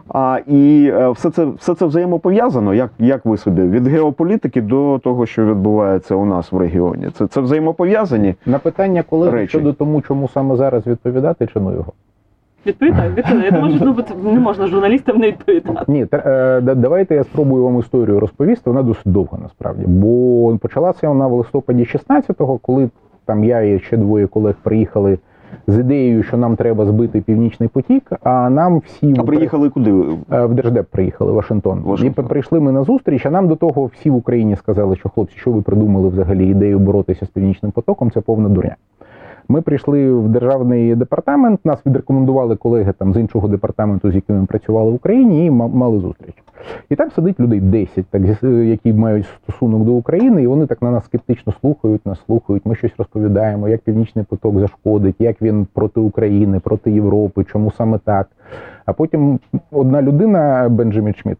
[0.09, 2.73] А, і все це, все це взаємопов'язано.
[2.73, 3.61] Як, як ви собі?
[3.61, 7.09] Від геополітики до того, що відбувається у нас в регіоні.
[7.17, 8.35] Це, це взаємопов'язані.
[8.45, 9.49] На питання колеги Речі.
[9.49, 11.93] щодо тому, чому саме зараз відповідати, чи ну його?
[12.65, 13.45] Відповідаю, відповідаю.
[13.45, 15.91] Я думаю, що ну, не можна журналістам не відповідати.
[15.91, 18.69] Ні, та, е, давайте я спробую вам історію розповісти.
[18.69, 19.83] Вона досить довга насправді.
[19.87, 22.89] Бо почалася вона в листопаді 16-го, коли
[23.25, 25.17] там я і ще двоє колег приїхали
[25.67, 28.11] з ідеєю, що нам треба збити північний потік.
[28.23, 29.91] А нам всі А приїхали куди?
[30.31, 31.81] Е, в Держдеп приїхали в Вашингтон.
[31.83, 32.25] Вашингтон.
[32.25, 33.25] І прийшли ми на зустріч.
[33.25, 36.79] А нам до того всі в Україні сказали, що хлопці, що ви придумали взагалі ідею
[36.79, 38.11] боротися з північним потоком?
[38.11, 38.75] Це повна дурня.
[39.49, 41.59] Ми прийшли в державний департамент.
[41.65, 45.67] Нас відрекомендували колеги там з іншого департаменту, з якими ми працювали в Україні, і ма-
[45.67, 46.35] мали зустріч.
[46.89, 50.91] І там сидить людей 10, так які мають стосунок до України, і вони так на
[50.91, 52.65] нас скептично слухають, нас слухають.
[52.65, 57.97] Ми щось розповідаємо, як північний поток зашкодить, як він проти України, проти Європи, чому саме
[58.05, 58.27] так.
[58.85, 59.39] А потім
[59.71, 61.39] одна людина, Бенджамін Шмідт,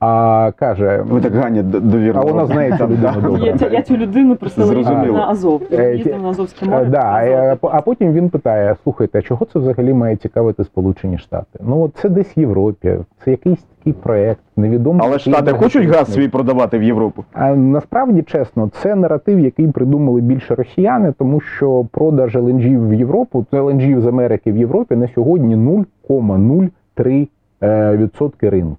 [0.00, 2.20] а, каже: Ви так Ганя довірно.
[2.20, 3.46] А вона знає цю людину добре.
[3.46, 5.62] Я, ця- я цю людину присилаю на Азов.
[5.72, 6.84] Е, Їздив на Азовське море.
[6.84, 7.34] Да, Азов.
[7.34, 11.58] е, по- а потім він питає: слухайте, а чого це взагалі має цікавити Сполучені Штати?
[11.60, 15.00] Ну от це десь в Європі, це якийсь такий проект, невідомо.
[15.02, 17.24] Але Штати хочуть газ свій продавати в Європу.
[17.32, 23.46] А насправді чесно, це наратив, який придумали більше росіяни, тому що продаж LNG в Європу,
[23.52, 27.28] LNG з Америки в Європі на сьогодні 0,03%
[27.62, 28.76] е, відсотки ринку.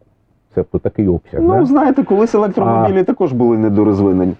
[0.56, 1.42] Це такий обсяг.
[1.42, 1.66] Ну, да?
[1.66, 4.34] знаєте, колись електромобілі також були недорозвинені.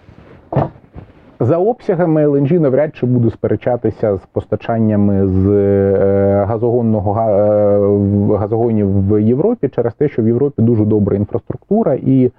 [1.40, 9.08] За обсягами LNG навряд чи буду сперечатися з постачаннями з е, газогонного га- е, газогонів
[9.10, 12.32] в Європі через те, що в Європі дуже добра інфраструктура і е,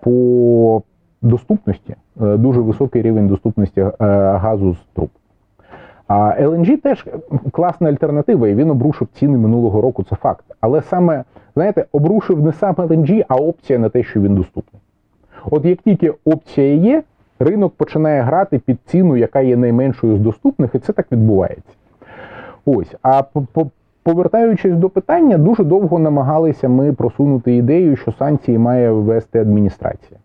[0.00, 0.82] по
[1.22, 5.08] доступності дуже високий рівень доступності газу з труб.
[6.08, 7.06] А LNG теж
[7.52, 10.04] класна альтернатива, і він обрушив ціни минулого року.
[10.10, 10.44] Це факт.
[10.60, 14.82] Але саме знаєте, обрушив не сам LNG, а опція на те, що він доступний.
[15.50, 17.02] От як тільки опція є,
[17.38, 21.72] ринок починає грати під ціну, яка є найменшою з доступних, і це так відбувається.
[22.66, 22.94] Ось.
[23.02, 23.70] А по- по-
[24.02, 30.20] повертаючись до питання, дуже довго намагалися ми просунути ідею, що санкції має ввести адміністрація.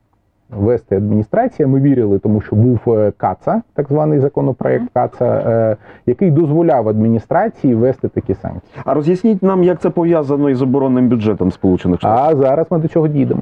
[0.51, 1.67] Ввести адміністрація.
[1.67, 7.75] Ми вірили, тому що був е, КАЦА, так званий законопроект КАЦА, е, який дозволяв адміністрації
[7.75, 8.81] ввести такі санкції.
[8.85, 12.39] А роз'ясніть нам, як це пов'язано із оборонним бюджетом Сполучених Штатів.
[12.39, 13.41] А зараз ми до цього дійдемо.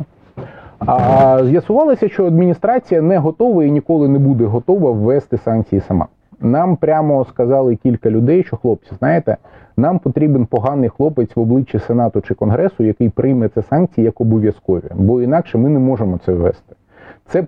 [0.79, 6.07] А з'ясувалося, що адміністрація не готова і ніколи не буде готова ввести санкції сама.
[6.41, 9.37] Нам прямо сказали кілька людей, що хлопці, знаєте,
[9.77, 14.83] нам потрібен поганий хлопець в обличчі Сенату чи Конгресу, який прийме ці санкції як обов'язкові,
[14.95, 16.75] бо інакше ми не можемо це ввести.
[17.26, 17.46] Це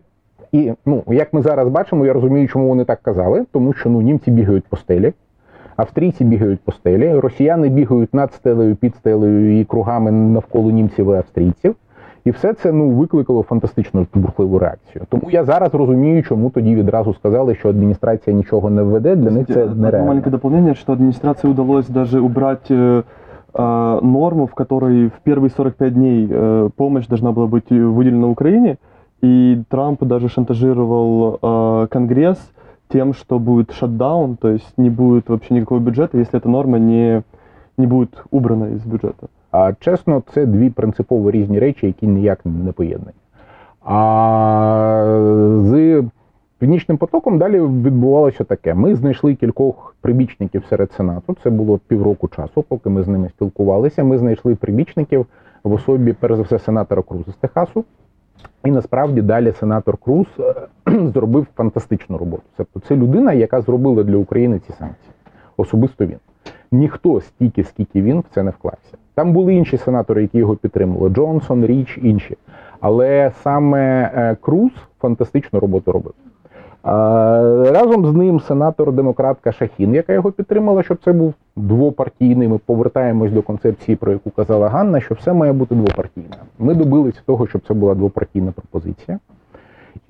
[0.53, 4.01] і ну як ми зараз бачимо, я розумію, чому вони так казали, тому що ну
[4.01, 5.13] німці бігають по стелі,
[5.77, 11.17] австрійці бігають по стелі, росіяни бігають над стелею, під стелею і кругами навколо німців і
[11.17, 11.75] австрійців.
[12.25, 15.05] І все це ну викликало фантастичну бурхливу реакцію.
[15.09, 19.17] Тому я зараз розумію, чому тоді відразу сказали, що адміністрація нічого не введе.
[19.17, 20.09] Для них це Кстати, одно нереально.
[20.09, 23.03] маленькое дополнение, что администрации удалось даже убрать э,
[23.53, 28.77] а, норму, в которой в первые 45 дней э, помощь должна была быть выделена Украине,
[29.22, 32.40] и Трамп даже шантажировал э, Конгресс
[32.88, 37.24] тем, что будет шатдаун, то есть не будет вообще никакого бюджета, если эта норма не,
[37.78, 39.28] не будет убрана из бюджета.
[39.52, 43.18] А чесно, це дві принципово різні речі, які ніяк не поєднані.
[43.84, 45.04] А
[45.64, 46.04] з
[46.58, 51.36] північним потоком далі відбувалося таке: ми знайшли кількох прибічників серед сенату.
[51.44, 54.04] Це було півроку часу, поки ми з ними спілкувалися.
[54.04, 55.26] Ми знайшли прибічників
[55.64, 57.86] в особі, перш за все, сенатора Круза з Техасу.
[58.66, 60.54] І насправді далі сенатор Круз е,
[61.14, 62.44] зробив фантастичну роботу.
[62.58, 65.14] Тобто це людина, яка зробила для України ці санкції.
[65.58, 66.18] Особисто він.
[66.72, 68.98] Ніхто стільки, скільки він в це не вклався.
[69.16, 72.38] Там були інші сенатори, які його підтримували: Джонсон, Річ, інші.
[72.80, 76.14] Але саме е, Круз фантастичну роботу робив.
[76.84, 82.48] Разом з ним сенатор-демократка Шахін, яка його підтримала, щоб це був двопартійний.
[82.48, 86.36] Ми повертаємось до концепції, про яку казала Ганна, що все має бути двопартійне.
[86.60, 89.20] Ми добилися того, щоб це була двопартійна пропозиція.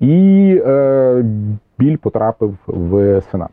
[0.00, 1.24] І е,
[1.78, 3.50] біль потрапив в Сенат.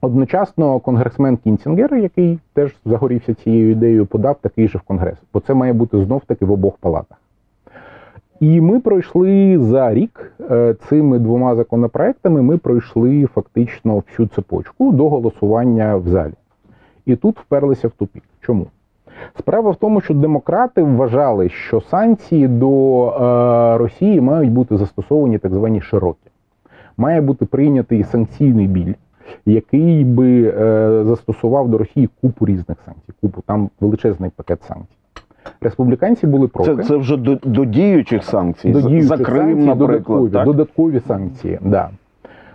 [0.00, 5.54] Одночасно конгресмен Кінцінгер, який теж загорівся цією ідеєю, подав такий же в Конгрес, бо це
[5.54, 7.18] має бути знов таки в обох палатах.
[8.40, 12.42] І ми пройшли за рік е, цими двома законопроектами.
[12.42, 16.32] Ми пройшли фактично всю цепочку до голосування в залі.
[17.06, 18.22] І тут вперлися в тупік.
[18.40, 18.66] Чому?
[19.38, 25.54] Справа в тому, що демократи вважали, що санкції до е, Росії мають бути застосовані так
[25.54, 26.30] звані широкі.
[26.96, 28.94] Має бути прийнятий санкційний біль,
[29.46, 33.12] який би е, застосував до Росії купу різних санкцій.
[33.20, 35.03] Купу там величезний пакет санкцій.
[35.60, 36.76] Республіканці були проти.
[36.76, 38.70] Це, це вже до, до діючих санкцій.
[38.70, 39.78] До діючих За Крим, санкцій наприклад.
[39.88, 40.44] додаткові, Так?
[40.44, 41.58] додаткові санкції.
[41.62, 41.88] Да.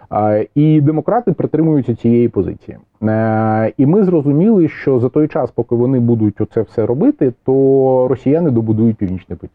[0.09, 2.77] А, І демократи притримуються цієї позиції.
[3.03, 8.07] Е, І ми зрозуміли, що за той час, поки вони будуть оце все робити, то
[8.09, 9.51] росіяни добудують північний потік.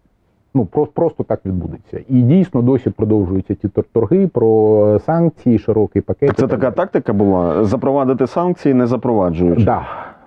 [0.57, 1.99] Ну просто, просто так відбудеться.
[2.09, 6.31] І дійсно досі продовжуються ті торги про санкції, широкий пакет.
[6.37, 9.64] Це так така тактика була запровадити санкції, не запроваджуючи.
[9.64, 9.83] Да,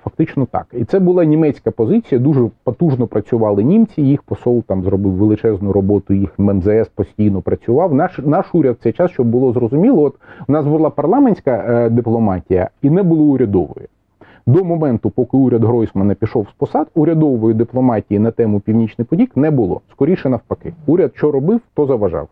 [0.10, 0.65] фактично так.
[0.74, 2.20] І це була німецька позиція.
[2.22, 4.02] Дуже потужно працювали німці.
[4.02, 6.13] Їх посол там зробив величезну роботу.
[6.13, 7.93] Їх МЗС постійно працював.
[7.93, 10.15] Наш наш уряд в цей час, щоб було зрозуміло, от
[10.48, 13.88] у нас була парламентська е, дипломатія і не було урядової.
[14.48, 19.52] До моменту, поки уряд Гройсмана пішов з посад, урядової дипломатії на тему Північний потік не
[19.52, 19.82] було.
[19.91, 20.74] Скоріше навпаки.
[20.88, 22.28] Уряд що робив, то заважав.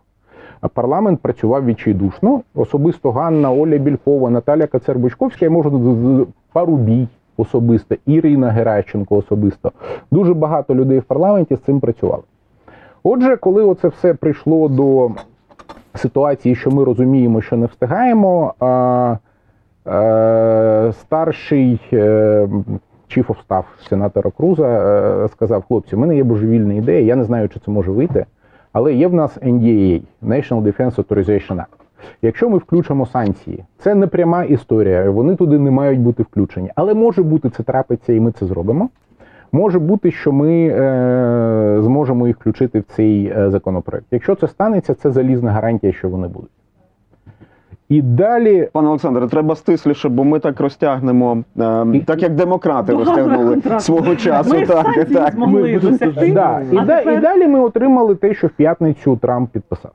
[0.74, 2.42] Парламент працював відчайдушно.
[2.56, 9.72] Особисто Ганна, Оля Бількова, Наталя Кацер-Бучковська, я можу з- Парубій особисто, Ірина Геращенко особисто.
[10.12, 12.24] Дуже багато людей в парламенті з цим працювали.
[13.04, 15.12] Отже, коли оце все прийшло до
[15.96, 19.18] ситуації, що ми розуміємо, що не встигаємо, а,
[19.88, 22.48] е, старший е,
[23.10, 27.50] chief of сенатора Круза е, сказав: хлопці, в мене є божевільна ідея, я не знаю,
[27.50, 28.26] чи це може вийти,
[28.74, 31.85] але є в нас NDAA, National Defense Authorization Act.
[32.22, 36.70] Якщо ми включимо санкції, це не пряма історія, вони туди не мають бути включені.
[36.76, 38.90] Але може бути, це трапиться, і ми це зробимо.
[39.52, 44.06] Може бути, що ми е, зможемо їх включити в цей е, законопроект.
[44.12, 46.50] Якщо це станеться, це залізна гарантія, що вони будуть.
[47.90, 52.92] І далі Пане Олександре, треба стисліше, бо ми так розтягнемо, е, І- так як демократи
[52.92, 53.82] Добре, розтягнули контракт.
[53.84, 54.56] свого часу.
[54.56, 55.34] Ми так, так.
[55.34, 56.32] змогли Ми досягти.
[56.32, 59.92] Да, і, А да, тепер- і далі ми отримали те, що в п'ятницю Трамп підписав.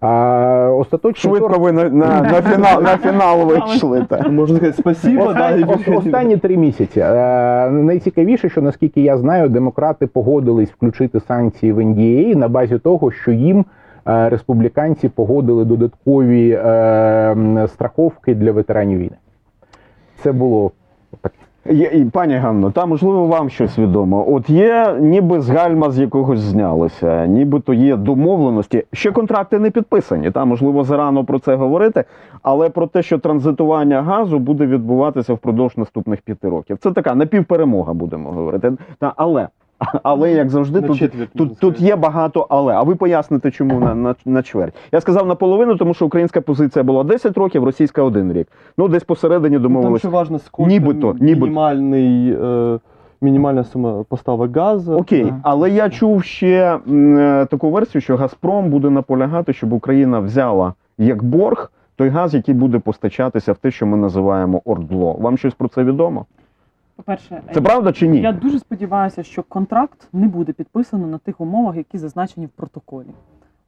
[0.00, 4.06] А, остаточний Швидко торг- ви на, на, на, фінал, на фінал вийшли.
[4.08, 4.30] Так.
[4.30, 7.00] Можно сказать спасибо, да, останні три місяці.
[7.00, 13.10] Е, найцікавіше, що наскільки я знаю, демократи погодились включити санкції в NDA на базі того,
[13.10, 13.64] що їм
[14.08, 19.16] е, республіканці погодили додаткові е, страховки для ветеранів війни.
[20.22, 20.70] Це було
[21.20, 21.32] так.
[22.12, 24.24] Пані Ганно, та можливо вам щось відомо.
[24.28, 28.84] От є ніби з гальма з якогось знялося, нібито є домовленості.
[28.92, 30.30] Ще контракти не підписані.
[30.30, 32.04] Та можливо зарано про це говорити,
[32.42, 36.78] але про те, що транзитування газу буде відбуватися впродовж наступних п'яти років.
[36.80, 38.72] Це така напівперемога, будемо говорити.
[38.98, 39.48] Та але.
[40.02, 42.74] Але як завжди, На тут, четверть, тут, тут є багато але.
[42.74, 44.74] А ви поясните, чому на, на, на чверть?
[44.92, 48.48] Я сказав наполовину, тому що українська позиція була 10 років, російська один рік.
[48.78, 50.08] Ну, десь посередині Ну, домовилися.
[50.08, 51.46] еще важно, Нібито, нібито.
[51.46, 52.80] минимальный, э,
[53.20, 54.96] минимальная сумма поставок газа.
[54.96, 60.18] Окей, але я чув ще м, е, таку версію, що Газпром буде наполягати, щоб Україна
[60.20, 65.12] взяла як борг той газ, який буде постачатися в те, що ми називаємо ордло.
[65.12, 66.26] Вам щось про це відомо?
[67.00, 68.20] По-перше, Це правда чи ні?
[68.20, 73.08] Я дуже сподіваюся, що контракт не буде підписано на тих умовах, які зазначені в протоколі.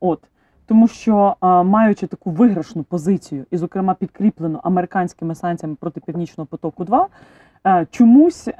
[0.00, 0.20] От
[0.66, 6.84] тому, що а, маючи таку виграшну позицію, і, зокрема, підкріплену американськими санкціями проти Північного потоку
[6.84, 7.08] 2 е,
[7.90, 8.52] чомусь е,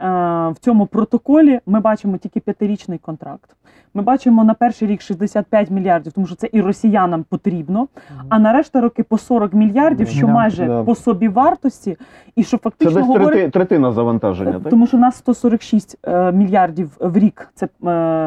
[0.49, 3.57] в цьому протоколі ми бачимо тільки п'ятирічний контракт.
[3.95, 7.88] Ми бачимо на перший рік 65 мільярдів, тому що це і росіянам потрібно.
[8.29, 10.83] А на решта роки по 40 мільярдів, що майже Да.
[10.83, 11.97] по собі вартості,
[12.37, 14.71] і що Це фактично десь говорить трети, третина завантаження, так?
[14.71, 17.49] тому що у нас 146 е, мільярдів в рік.
[17.55, 17.69] Це, е,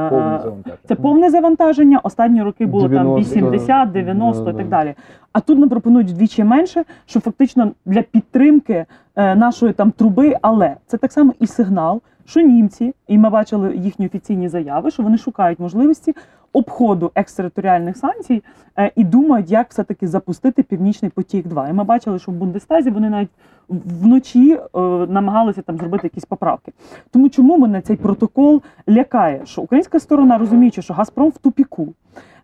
[0.09, 0.77] повне е, завантаження.
[0.87, 1.99] це повне завантаження.
[2.03, 4.95] Останні роки було там 90, 80, 90 і так далі.
[5.35, 10.35] А тут нам пропонують вдвічі менше, що фактично для підтримки е, нашої там труби.
[10.41, 15.03] Але це так само і сигнал, що німці, і ми бачили їхні офіційні заяви, що
[15.03, 16.15] вони шукають можливості
[16.53, 18.43] обходу екстериторіальних санкцій
[18.77, 22.89] е, і думають, як все-таки запустити Північний потік 2 І ми бачили, що в Бундестазі
[22.89, 23.31] вони навіть
[23.69, 24.79] вночі е,
[25.09, 26.71] намагалися там зробити якісь поправки.
[27.11, 29.45] Тому чому мене цей протокол лякає?
[29.45, 31.93] Що українська сторона розуміючи, що Газпром в тупіку,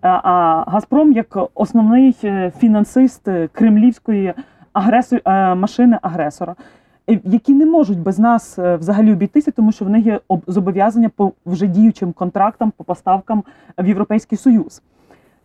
[0.08, 4.34] а Газпром як основний е, фінансист е, кремлівської
[4.74, 6.56] агресор, е, машини агресора.
[7.10, 11.10] е, Які не можуть без нас е, взагалі обійтися, тому що в них є зобов'язання
[11.10, 13.44] по вже діючим контрактам по поставкам
[13.78, 14.82] в Європейський Союз.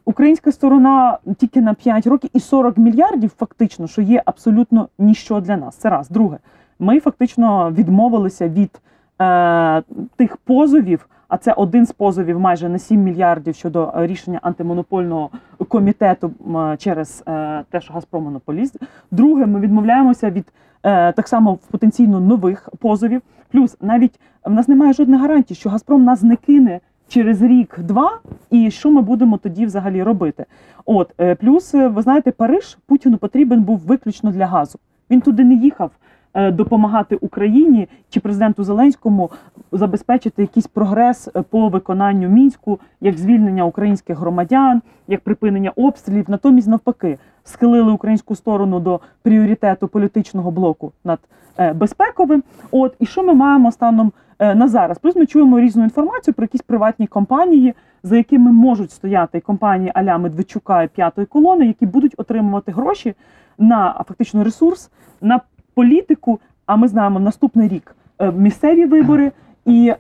[0.05, 5.57] Українська сторона тільки на 5 років і 40 мільярдів, фактично, що є абсолютно ніщо для
[5.57, 5.77] нас.
[5.77, 6.09] Це раз.
[6.09, 6.39] Друге,
[6.79, 8.81] ми фактично відмовилися від
[9.23, 9.83] е,
[10.17, 15.31] тих позовів, а це один з позовів майже на 7 мільярдів щодо е, рішення антимонопольного
[15.69, 16.31] комітету
[16.79, 18.77] через е, те, що Газпром монополіст.
[19.11, 20.47] Друге, ми відмовляємося від
[20.83, 23.23] е, так само потенційно нових позовів.
[23.53, 28.19] Плюс навіть в нас немає жодних гарантій, що Газпром нас не кине через рік-два,
[28.51, 30.45] і що ми будемо тоді взагалі робити.
[30.85, 34.79] От е, плюс, е, ви знаєте, Париж Путіну потрібен був виключно для газу.
[35.11, 35.97] Він туди не їхав е,
[36.37, 39.31] допомагати Україні чи президенту Зеленському
[39.73, 46.25] забезпечити якийсь прогрес е, по виконанню мінську, як звільнення українських громадян, як припинення обстрілів.
[46.31, 51.19] Натомість, навпаки, схилили українську сторону до пріоритету політичного блоку над
[51.59, 52.43] е, безпековим.
[52.71, 54.99] От і що ми маємо станом е, на зараз?
[54.99, 60.19] Плюс ми чуємо різну інформацію про якісь приватні компанії, за якими можуть стояти компанії Аля
[60.19, 63.15] Медведчука і п'ятої колони, які будуть отримувати гроші
[63.59, 65.41] на фактично ресурс, на
[65.77, 66.41] політику.
[66.67, 69.33] А ми знаємо наступний рік е, місцеві вибори.
[69.65, 69.97] І е,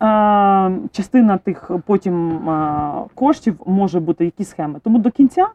[0.92, 2.82] частина тих потім е,
[3.14, 4.80] коштів може бути якісь схеми.
[4.84, 5.46] Тому до кінця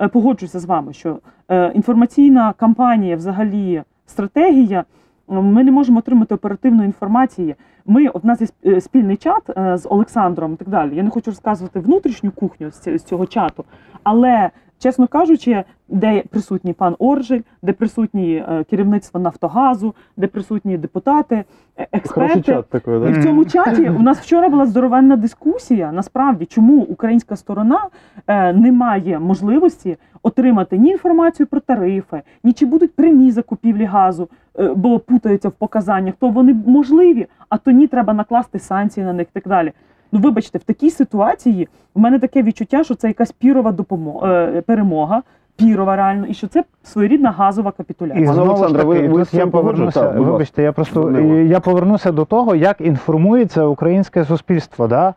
[0.00, 1.18] е, погоджуюся з вами, що
[1.50, 4.84] е, інформаційна кампанія, взагалі стратегія,
[5.28, 7.54] ми не можемо отримати оперативної інформації.
[7.86, 10.96] Ми в нас є сп- спільний чат з Олександром і так далі.
[10.96, 13.64] Я не хочу розказувати внутрішню кухню з цього чату,
[14.02, 21.44] але чесно кажучи, де присутній пан Оржель, де присутні е, керівництво Нафтогазу, де присутні депутати,
[21.78, 22.42] е, експерти.
[22.42, 25.92] чат такой, І в цьому чаті у нас вчора була здоровенна дискусія.
[25.92, 27.80] Насправді, чому українська сторона
[28.26, 34.28] е, не має можливості отримати ні інформацію про тарифи, ні чи будуть прямі закупівлі газу,
[34.58, 39.12] е, бо путаються в показаннях, то вони можливі, а то ні, треба накласти санкції на
[39.12, 39.72] них і так далі.
[40.12, 44.60] Ну, вибачте, в такій ситуації в мене таке відчуття, що це якась пірова допомога, е,
[44.60, 45.22] перемога,
[45.56, 48.24] пірова реально, і що це своєрідна газова капітуляція.
[48.30, 50.00] І знову ж ви- ви тут я повернуся.
[50.00, 50.30] погоджуєтеся?
[50.32, 51.10] Вибачте, я просто
[51.42, 54.86] я повернуся до того, як інформується українське суспільство.
[54.86, 55.14] Да?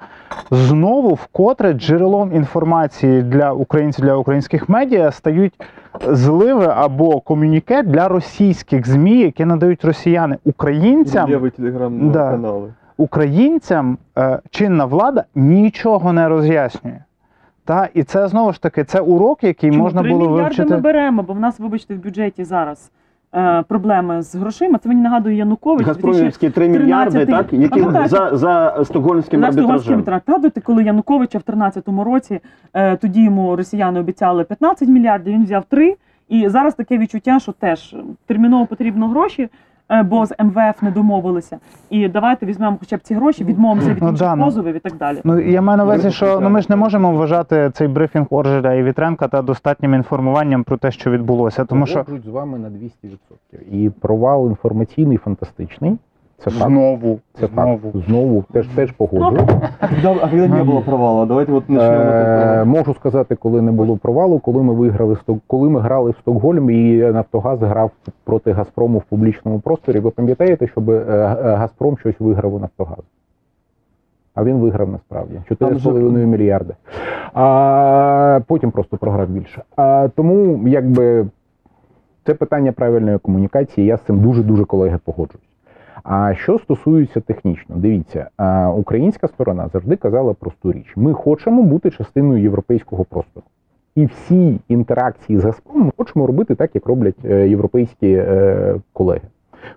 [0.52, 5.54] Знову вкотре джерелом інформації для українців для українських медіа стають
[6.08, 11.30] зливи або комюніке для російських змі, які надають росіяни українцям.
[11.30, 12.38] Левые Да.
[13.02, 17.00] Українцям е, чинна влада нічого не роз'яснює.
[17.66, 19.84] Та і це знову ж таки це урок, який Чому?
[19.84, 20.70] можна було мільярди вивчити.
[20.76, 22.92] ми беремо, бо в нас, вибачте, в бюджеті зараз
[23.36, 24.78] е, проблеми з грошима.
[24.78, 25.88] Це мені нагадує Янукович.
[25.88, 28.10] Газпромівські 3 мільярди, так, які Пам'ятаєте?
[28.10, 30.24] за, за стокгольмським За Стокгольмським арбітражем.
[30.28, 32.40] Згадуєте, коли Януковича в 13-му році
[32.74, 35.96] е, тоді йому росіяни обіцяли 15 мільярдів, він взяв 3.
[36.30, 37.96] І зараз таке відчуття, що теж
[38.26, 39.50] терміново потрібно гроші, е,
[40.06, 41.58] бо з МВФ не домовилися.
[41.90, 44.46] І давайте візьмемо хоча б ці гроші, відмовимося від Ну, інших да, ну.
[44.46, 45.22] позовів і так далі.
[45.24, 48.74] Ну я маю на увазі, що ну ми ж не можемо вважати цей брифінг Оржеля
[48.74, 52.92] і Вітренка та достатнім інформуванням про те, що відбулося, тому що з вами на 200%.
[53.72, 55.98] І провал інформаційний фантастичний.
[56.41, 56.71] Це факт.
[56.71, 57.79] знову, Це знову.
[57.79, 58.07] факт.
[58.09, 59.51] Знову теж теж погоджуюсь.
[59.81, 61.27] А когда, а когда не было провала?
[61.27, 61.93] Давайте вот начнем.
[61.93, 65.81] Е, этот, э, можу сказати, коли не було провалу, коли ми виграли Сток- коли ми
[65.81, 67.91] грали в Стокгольм і Нафтогаз грав
[68.25, 70.01] проти Газпрому в публічному просторі.
[70.01, 73.03] Ви пам'ятаєте, щоб е, е, Газпром щось виграв у Нафтогазу?
[74.35, 76.75] А він виграв насправді 4,5 мільярди.
[77.35, 79.63] А потім просто програв більше.
[79.77, 81.27] А, тому якби
[82.27, 83.87] це питання правильної комунікації.
[83.87, 85.43] Я з цим дуже дуже колеги погоджуюсь.
[86.04, 88.30] А що стосується технічно, дивіться,
[88.78, 93.46] українська сторона завжди казала просту річ: ми хочемо бути частиною європейського простору.
[93.96, 99.22] І всі інтеракції з Газпромом ми хочемо робити так, як роблять е, європейські е, колеги.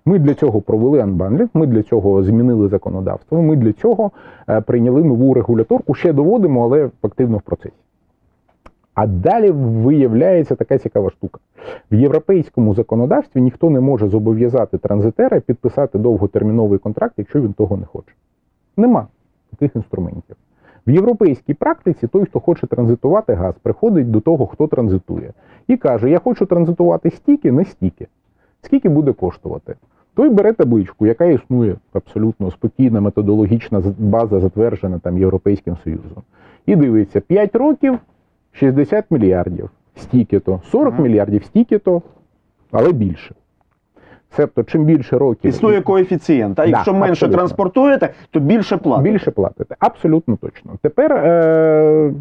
[0.04, 4.10] Ми для цього провели анбандлінг, ми для цього змінили законодавство, ми для цього
[4.48, 7.83] е, прийняли нову регуляторку, ще доводимо, але активно в процесі.
[8.94, 11.40] А далі виявляється така цікава штука.
[11.90, 17.86] В європейському законодавстві ніхто не може зобов'язати транзитера підписати довготерміновий контракт, якщо він того не
[17.86, 18.12] хоче.
[18.76, 19.06] Нема
[19.50, 20.36] таких інструментів.
[20.86, 25.32] В європейській практиці той, хто хоче транзитувати газ, приходить до того, хто транзитує,
[25.68, 28.06] і каже: Я хочу транзитувати стільки, не стільки.
[28.62, 29.74] Скільки буде коштувати?
[30.14, 36.22] Той бере табличку, яка існує абсолютно спокійна методологічна база, затверджена там Європейським Союзом.
[36.66, 37.98] І дивиться, 5 років
[38.54, 42.02] 60 мільярдів, стільки-то, 40 мільярдів, стільки-то,
[42.72, 43.34] але більше.
[44.30, 46.58] Себто, чим більше років Існує коефіцієнт.
[46.58, 47.38] А Да, якщо менше абсолютно.
[47.38, 49.10] транспортуєте, то більше платите.
[49.10, 49.76] Більше платите.
[49.78, 50.72] Абсолютно точно.
[50.82, 52.12] Тепер е,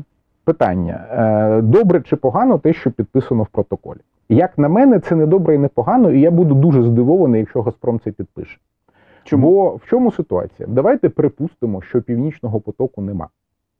[0.43, 3.99] питання: е, добре чи погано те, що підписано в протоколі?
[4.29, 7.61] Як на мене, це не добре і не погано, і я буду дуже здивований, якщо
[7.61, 8.57] Газпром це підпише.
[9.23, 9.51] Чому?
[9.51, 10.69] Бо в чому ситуація?
[10.71, 13.27] Давайте припустимо, що північного потоку нема.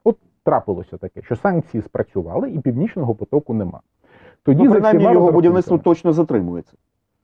[0.03, 3.79] От трапилося таке, що санкції спрацювали і північного потоку нема.
[4.43, 6.73] Тоді Ну, принаймні його будівництво точно затримується.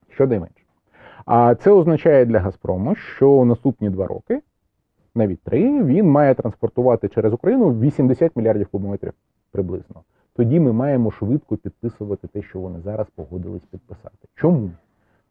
[0.08, 0.54] щонайменше.
[1.26, 4.40] А це означає для Газпрому, що наступні два роки,
[5.14, 9.12] навіть три, він має транспортувати через Україну 80 мільярдів кубометрів
[9.52, 10.02] приблизно.
[10.36, 14.28] Тоді ми маємо швидко підписувати те, що вони зараз погодились підписати.
[14.34, 14.70] Чому?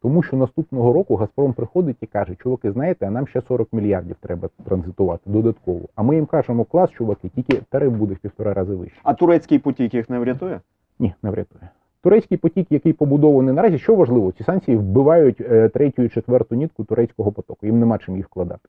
[0.02, 4.16] Тому що наступного року Газпром приходить і каже, чуваки, знаєте, а нам ще 40 мільярдів
[4.20, 5.88] треба транзитувати додатково.
[5.94, 9.00] А ми їм кажемо, клас, чуваки, тільки тариф буде в півтора рази вищий.
[9.02, 10.60] А турецький потік їх не врятує?
[10.98, 11.68] Ні, не врятує.
[12.02, 16.84] Турецький потік, який побудований наразі, що важливо, ці санкції вбивають е, третю і четверту нітку
[16.84, 17.66] турецького потоку.
[17.66, 18.68] Їм нема чим їх вкладати.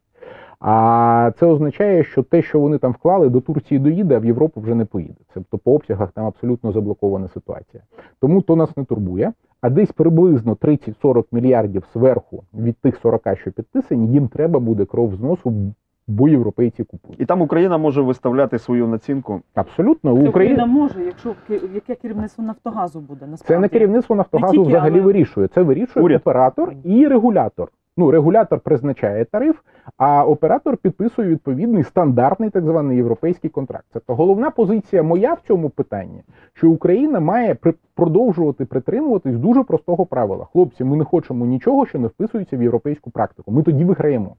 [0.60, 4.62] А це означає, що те, що вони там вклали, до Турції доїде, а в Європу
[4.62, 5.20] вже не поїде.
[5.34, 7.84] Тобто по обсягах там абсолютно заблокована ситуація.
[8.20, 9.34] Тому то нас не турбує.
[9.62, 15.16] А десь приблизно 30-40 мільярдів зверху від тих 40, що підписані, їм треба буде кров
[15.16, 15.74] зносу,
[16.08, 17.22] бо європейці купують.
[17.22, 19.42] І там Україна може виставляти свою націнку.
[19.56, 21.36] Абсолютно, Це Україна може, якщо
[21.74, 23.54] яке керівництво Нафтогазу буде насправді.
[23.54, 25.48] Це не керівництво Нафтогазу тільки, взагалі але- вирішує.
[25.48, 26.22] Це вирішує Уряд.
[26.22, 27.70] оператор і регулятор.
[27.98, 29.56] Ну, регулятор призначає тариф,
[29.98, 33.86] а оператор підписує відповідний стандартний так званий європейський контракт.
[33.94, 36.24] Тобто головна позиція моя в цьому питанні,
[36.54, 40.46] що Україна має при- продовжувати притримуватись дуже простого правила.
[40.54, 43.52] Хлопці, ми не хочемо нічого, що не вписується в європейську практику.
[43.52, 44.36] Ми тоді виграємо.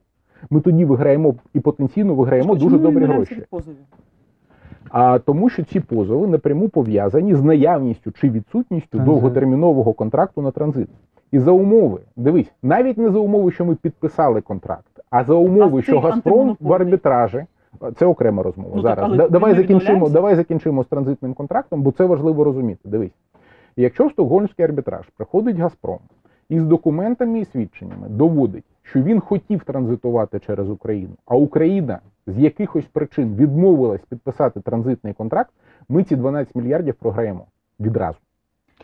[0.50, 3.34] Ми тоді виграємо і потенційно виграємо Чому дуже ми добрі гроші.
[3.34, 3.78] від позовів?
[4.90, 9.04] А тому, що ці позови напряму пов'язані з наявністю чи відсутністю Ага.
[9.06, 10.88] довготермінового контракту на транзит.
[11.32, 15.78] І за умови, дивись, навіть не за умови, що ми підписали контракт, а за умови,
[15.78, 17.44] А що Газпром в арбітражі.
[17.96, 18.70] Це окрема розмова.
[18.76, 20.08] Ну, Зараз Да- давай закінчимо.
[20.08, 22.80] Давай закінчимо з транзитним контрактом, бо це важливо розуміти.
[22.84, 23.12] Дивись,
[23.76, 25.98] якщо в Стокгольмський арбітраж приходить Газпром
[26.48, 32.84] із документами і свідченнями доводить, що він хотів транзитувати через Україну, а Україна з якихось
[32.84, 35.50] причин відмовилась підписати транзитний контракт,
[35.88, 37.46] ми ці 12 мільярдів програємо
[37.80, 38.18] відразу.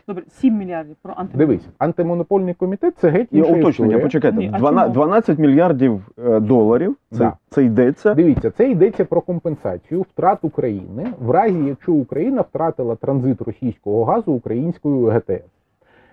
[0.07, 1.57] Добре, 7 мільярдів про антимонопольний.
[1.57, 3.99] Дивись, антимонопольний комітет це геть І інша уточнення, історія.
[4.05, 4.93] почекайте, Ні, а 12, чому?
[5.05, 6.95] 12 мільярдів е, доларів.
[7.11, 7.33] Це, Да.
[7.49, 8.13] це йдеться.
[8.13, 14.31] Дивіться, це йдеться про компенсацію втрат України в разі, якщо Україна втратила транзит російського газу
[14.31, 15.43] українською ГТС.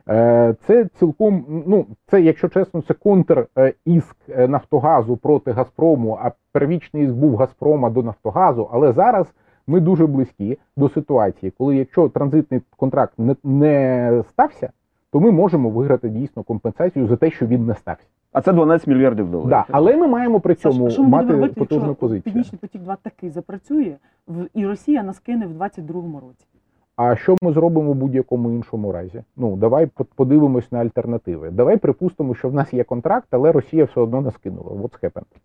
[0.09, 7.05] Е, Це цілком, ну це, якщо чесно, це контр-іск е, Нафтогазу проти Газпрому, а первічний
[7.05, 8.69] іск був Газпрома до Нафтогазу.
[8.73, 9.27] Але зараз
[9.67, 14.71] ми дуже близькі до ситуації, коли якщо транзитний контракт не, не стався,
[15.13, 18.07] то ми можемо виграти дійсно компенсацію за те, що він не стався.
[18.33, 19.51] А це 12 мільярдів доларів.
[19.51, 22.23] Да, але ми маємо при цьому а що ми будемо мати робити, потужну якщо позицію.
[22.23, 23.97] Північний потік 2 таки запрацює,
[24.29, 26.47] в- і Росія нас кине в 22-му році.
[26.97, 29.23] А що ми зробимо в будь-якому іншому разі?
[29.37, 31.51] Ну давай подивимось на альтернативи.
[31.51, 34.71] Давай припустимо, що в нас є контракт, але Росія все одно нас кинула.
[34.71, 35.37] What's happened?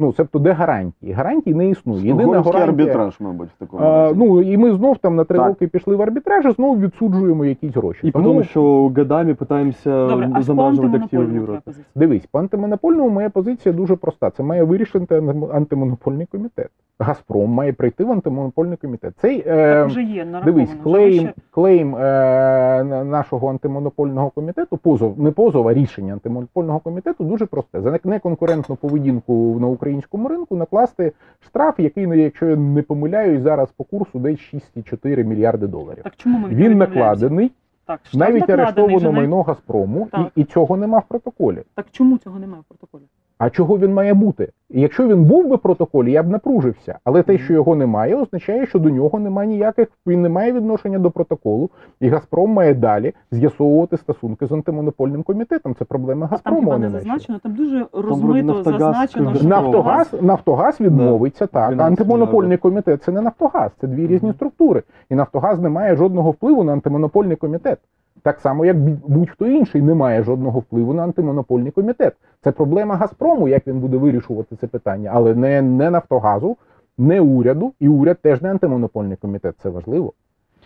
[0.00, 1.12] Ну, себто, де гарантії?
[1.12, 2.06] Гарантій не існує.
[2.06, 2.64] Єдина гарантія.
[2.64, 4.14] арбітраж, мабуть, в такому А, разі.
[4.18, 7.74] ну і ми знов там на три роки пішли в арбітраж, і знов відсуджуємо якісь
[7.74, 8.06] гроші.
[8.06, 11.84] И Тому потом еще годами пытаемся Добре, а по замораживать активы в позиція?
[11.94, 14.30] дивись, по антимонопольному моя позиція дуже проста.
[14.30, 15.22] Це має вирішити
[15.52, 16.70] антимонопольний комітет.
[16.98, 19.14] Газпром має прийти в антимонопольний комітет.
[19.16, 20.26] Цей е, вже є.
[20.44, 21.34] Дивись, claim, вище.
[21.50, 27.80] claim е, нашого антимонопольного комітету, позов, не позов, а рішення антимонопольного комітету дуже просте.
[27.80, 33.68] За неконкурентну поведінку на українському ринку накласти штраф, який, ну, якщо я не помиляюсь, зараз
[33.76, 36.02] по курсу десь 6,4 мільярди доларів.
[36.04, 37.52] Так чому ми Він накладений,
[37.86, 40.32] Так, навіть арештовано вже майно Газпрому, Так.
[40.36, 41.62] і, і цього нема в протоколі.
[41.74, 43.02] Так чому цього немає в протоколі?
[43.38, 44.48] А чого він має бути?
[44.70, 46.98] І Якщо він був би в протоколі, я б напружився.
[47.04, 50.98] Але те, що його немає, означає, що до нього немає ніяких, він не має відношення
[50.98, 51.70] до протоколу,
[52.00, 55.74] і Газпром має далі з'ясовувати стосунки з антимонопольним комітетом.
[55.78, 56.60] Це проблема А там Газпрому.
[56.60, 61.74] хіба не зазначено, там дуже розмито Нафтогаз зазначено, що Нафтогаз, Нафтогаз відмовиться так.
[61.74, 64.82] 12 Антимонопольний комітет це не Нафтогаз, це дві різні структури.
[65.10, 67.78] І Нафтогаз не має жодного впливу на антимонопольний комітет.
[68.22, 72.14] Так само, як будь-хто інший не має жодного впливу на антимонопольний комітет.
[72.44, 76.56] Це проблема Газпрому, як він буде вирішувати це питання, але не, не Нафтогазу,
[76.98, 79.54] не уряду, і уряд теж не антимонопольний комітет.
[79.62, 80.12] Це важливо.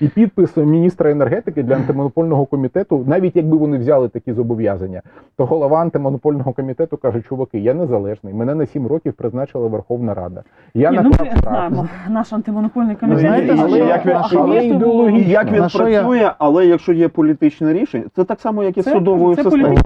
[0.01, 5.03] І підпис міністра енергетики для антимонопольного комітету, навіть якби вони взяли такі зобов'язання,
[5.37, 10.43] то голова антимонопольного комітету каже: чуваки, я незалежний, мене на 7 років призначила Верховна Рада.
[10.75, 13.21] Я Ні, ну ми знаємо, наш антимонопольний комітет.
[13.21, 15.33] знаєте, але як він- але ідеологічно.
[15.33, 18.79] Як він На що я- працює, але якщо є політичне рішення, це так само, як
[18.79, 19.77] і Це, судовою це системою.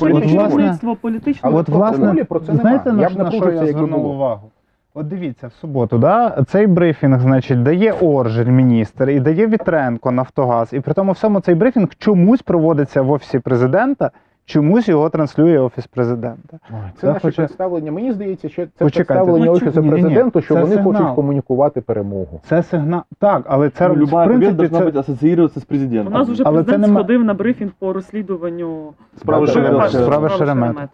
[0.00, 2.96] Політичне керівництво, політичне А от власне, про це знаєте, нема.
[2.96, 4.50] на, Я б на що я звернув увагу?
[4.94, 10.72] От дивіться, в суботу, да, цей брифінг, значить, дає Оржель міністр і дає Вітренко Нафтогаз.
[10.72, 14.10] І при тому всьому цей брифінг чомусь проводиться в офісі президента,
[14.50, 16.58] чомусь його транслює офіс президента.
[16.70, 17.92] Ой, Це Це наше хоче- представлення.
[17.92, 19.04] Мені здається, що це Почекайте.
[19.14, 20.92] представлення Ну, офісу ні-ні-ні, президенту, що це вони сигнал.
[20.92, 22.40] хочуть комунікувати перемогу.
[22.48, 23.00] Це сигнал.
[23.18, 24.84] Так, але це Ну, в принципі це...
[24.84, 26.12] быть ассоциироваться с У президентом.
[26.14, 29.88] нас вже Але це президент нема- сходив на брифінг по розслідуванню Справи Шеремета.
[29.88, 30.88] Справи Шеремета.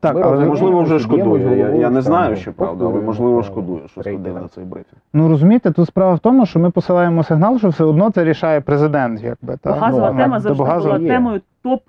[0.00, 1.58] Так, Ми але Можливо, вже шкодує.
[1.58, 5.00] Я, я не знаю, що правда, але можливо шкодує, що сходив на цей брифінг.
[5.12, 8.60] ну розумієте, тут справа в тому, що ми посилаємо сигнал, що все одно це рішає
[8.60, 9.76] президент, якби так.
[9.76, 11.80] Газова Ну, тема завжди була темою топ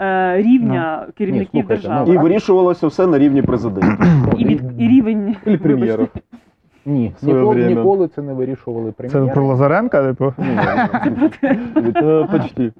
[0.00, 2.10] е, рівня керівників Ні, слухайте, держави.
[2.10, 2.22] І Так.
[2.22, 4.06] вирішувалося все на рівні президента.
[4.36, 6.06] І, від, і рівень Или вибачте, премьера.
[6.86, 7.80] Ні, В своє ніколи, время.
[7.80, 9.34] ніколи це не вирішували Це прем'єри.
[9.34, 10.32] про Лазаренка, типу.
[10.38, 11.10] Ні, ні,
[11.82, 11.90] ні.
[11.92, 12.72] Э, Почти.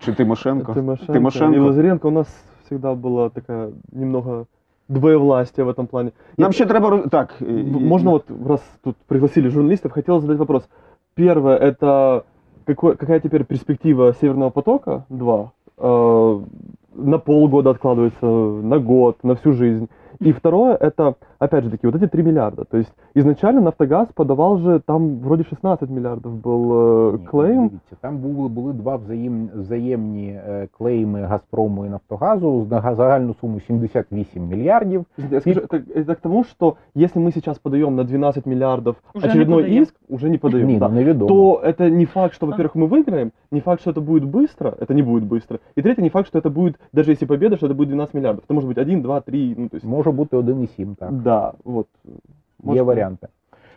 [0.00, 0.72] Чи Тимошенко?
[0.74, 1.12] Тимошенко.
[1.12, 1.56] Тимошенко.
[1.56, 4.46] И Лазаренко у нас всегда была такая немного
[4.88, 6.10] двоевластие в этом плане.
[6.38, 7.34] Нам Я- ще треба роз- так.
[7.40, 10.68] і- В- і- Можно вот, раз тут пригласили журналистов, хотел задать вопрос.
[11.14, 12.20] Первое, это
[12.64, 15.26] какой, какая теперь перспектива Северного потока-2?
[15.28, 15.48] Э,
[15.79, 19.87] На полгода откладывается, на год, на всю жизнь.
[20.19, 22.64] И второе, это, опять же таки, вот эти 3 миллиарда.
[22.64, 27.68] То есть изначально Нафтогаз подавал же, там вроде 16 миллиардов был э, Ні, клейм.
[27.68, 33.60] Дивіться, там були, були два взаєм, взаємні е, клейми Газпрому і Нафтогазу на загальну суму
[33.60, 35.04] 78 мільярдів.
[35.30, 39.26] Я скажу, это, это к тому, что если мы сейчас подаем на 12 миллиардов Уже
[39.26, 39.82] не очередной подаем.
[39.82, 40.66] иск, уже не подаем.
[40.66, 40.88] Ні, да.
[40.88, 41.28] ну невідомо.
[41.28, 44.94] то это не факт, что, во-первых, мы выиграем, не факт, что это будет быстро, это
[44.94, 45.58] не будет быстро.
[45.78, 48.44] И третье, не факт, что это будет, даже если победа, что это будет 12 миллиардов.
[48.44, 49.86] Это может быть 1, 2, 3, ну то есть...
[49.86, 51.12] Може бути 1,7, так.
[51.27, 51.87] Да, вот.
[52.05, 52.15] Є
[52.59, 53.27] Может, варіанти.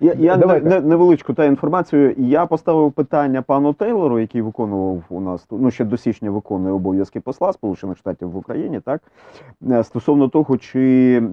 [0.01, 0.68] Я, я Давайте.
[0.68, 2.14] не, невеличку та інформацію.
[2.18, 7.20] Я поставив питання пану Тейлору, який виконував у нас ну ще до січня виконує обов'язки
[7.20, 9.01] посла Сполучених Штатів в Україні, так
[9.70, 10.80] Е, стосовно того, чи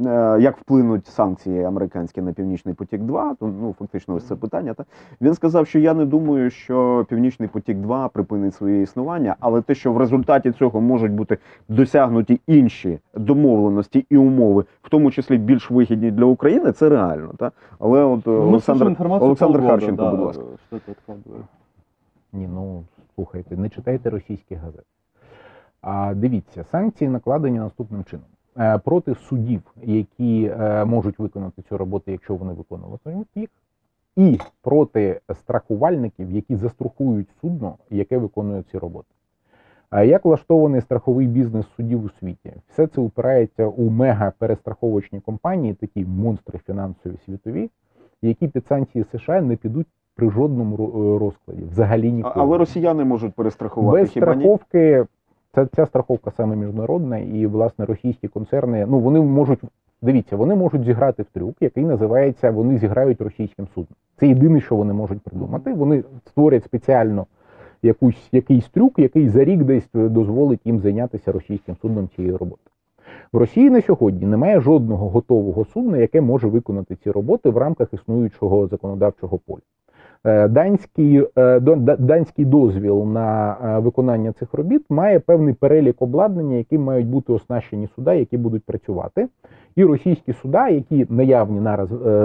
[0.05, 4.73] е, як вплинуть санкції американські на Північний потік 2 то ну фактично ось це питання.
[4.73, 4.87] Так
[5.21, 9.75] він сказав, що я не думаю, що Північний потік 2 припинить своє існування, але те,
[9.75, 11.37] що в результаті цього можуть бути
[11.69, 17.29] досягнуті інші домовленості і умови, в тому числі більш вигідні для України, це реально.
[17.37, 17.53] Так?
[17.79, 20.43] Але от е, Ну, Олександр, Олександр Харченко, да, будь ласка.
[20.71, 21.45] Это откладывает.
[22.33, 22.83] Ні, ну
[23.15, 24.83] слухайте, не читайте російські газети.
[25.81, 28.25] А дивіться, санкції накладені наступним чином.
[28.57, 33.49] Е, Проти судів, які е, можуть виконати цю роботу, якщо вони виконуватимуть їх,
[34.15, 39.07] і проти страхувальників, які застрахують судно, яке виконує ці роботи.
[39.89, 42.53] А як влаштований страховий бізнес судів у світі?
[42.69, 47.69] Все це упирається у мега перестраховочні компанії, такі монстри фінансові світові,
[48.21, 51.63] які під санкції США не підуть при жодному е, розкладі.
[51.71, 52.35] Взагалі ніколи.
[52.35, 55.05] Але росіяни можуть перестрахувати Без хіба страховки,
[55.55, 59.59] ця, ця страховка саме міжнародна, і власне російські концерни, ну вони можуть.
[60.01, 63.95] Дивіться, вони можуть зіграти в трюк, який називається Вони зіграють російським судном.
[64.19, 65.73] Це єдине, що вони можуть придумати.
[65.73, 67.25] Вони створять спеціально
[67.83, 72.61] якусь, якийсь трюк, який за рік десь дозволить їм зайнятися російським судном цієї роботи.
[73.33, 77.93] В Росії на сьогодні немає жодного готового судна, яке може виконати ці роботи в рамках
[77.93, 79.61] існуючого законодавчого поля.
[80.25, 81.59] Е, Данський, е,
[81.99, 87.87] данський дозвіл на е, виконання цих робіт має певний перелік обладнання, яким мають бути оснащені
[87.95, 89.27] суда, які будуть працювати.
[89.75, 91.59] І російські суда, які наявні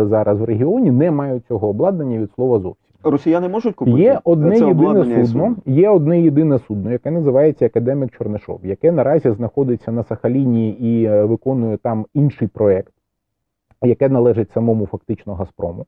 [0.09, 2.92] зараз в регіоні, не мають цього обладнання від слова зовсім.
[3.05, 8.11] Росіяни можуть купити Є одне це єдине судно, є одне єдине судно, яке називається Академік
[8.11, 12.93] Чорнишов, яке наразі знаходиться на Сахаліні і е, виконує там інший проект,
[13.83, 15.87] яке належить самому фактично Газпрому.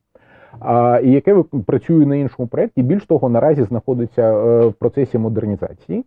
[0.61, 6.05] А, і яке працює на іншому проєкті, більш того, наразі знаходиться е, в процесі модернізації.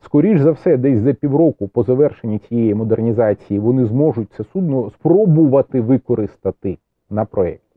[0.00, 5.80] Скоріш за все, десь за півроку по завершенні цієї модернізації вони зможуть це судно спробувати
[5.80, 6.78] використати
[7.10, 7.67] на проєкті.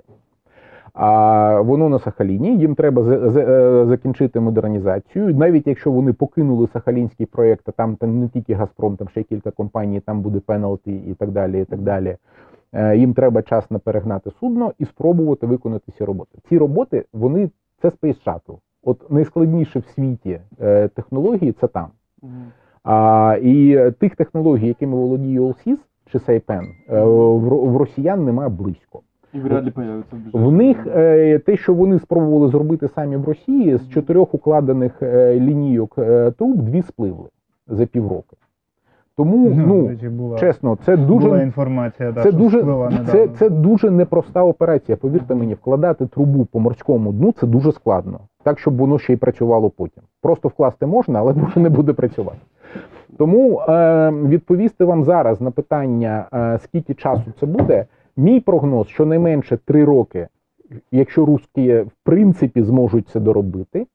[0.94, 2.58] А воно на Сахаліні.
[2.58, 5.36] Їм треба е, закінчити модернізацію.
[5.36, 9.52] Навіть якщо вони покинули Сахалінський проєкт, а там, там не тільки Газпром, там ще кілька
[9.52, 11.62] компаній, там буде пеналті і так далі.
[11.62, 12.18] І так далі.
[12.74, 16.38] Е, Їм треба час на перегнати судно і спробувати виконати ці роботи.
[16.50, 17.50] Ці роботи вони
[17.82, 18.58] це Space Shuttle.
[18.84, 21.88] От найскладніше в світі е, технології це там.
[22.84, 25.78] А, і тих технологій, якими володіє Allseas
[26.12, 29.02] чи Сайпен, в, в росіян немає близько.
[29.34, 33.25] И вряд ли появится в В них е, те, що вони спробували зробити самі в
[33.25, 37.29] Росії, з чотирьох укладених е, лінійок е, труб дві спливли
[37.67, 38.38] за півроку.
[39.17, 42.65] Тому, до ну, була, чесно, це була дуже інформація, це що дуже,
[43.11, 44.97] це, це дуже непроста операція.
[44.97, 48.19] Повірте мені, вкладати трубу по морському дну це дуже складно.
[48.43, 50.03] Так, щоб воно ще й працювало потім.
[50.21, 52.38] Просто вкласти можна, але дуже не буде працювати.
[53.17, 57.86] Тому е, відповісти вам зараз на питання, е, скільки часу це буде,
[58.18, 60.28] мій прогноз, що не менше три роки,
[60.91, 63.88] якщо русські в принципі зможуть це доробити,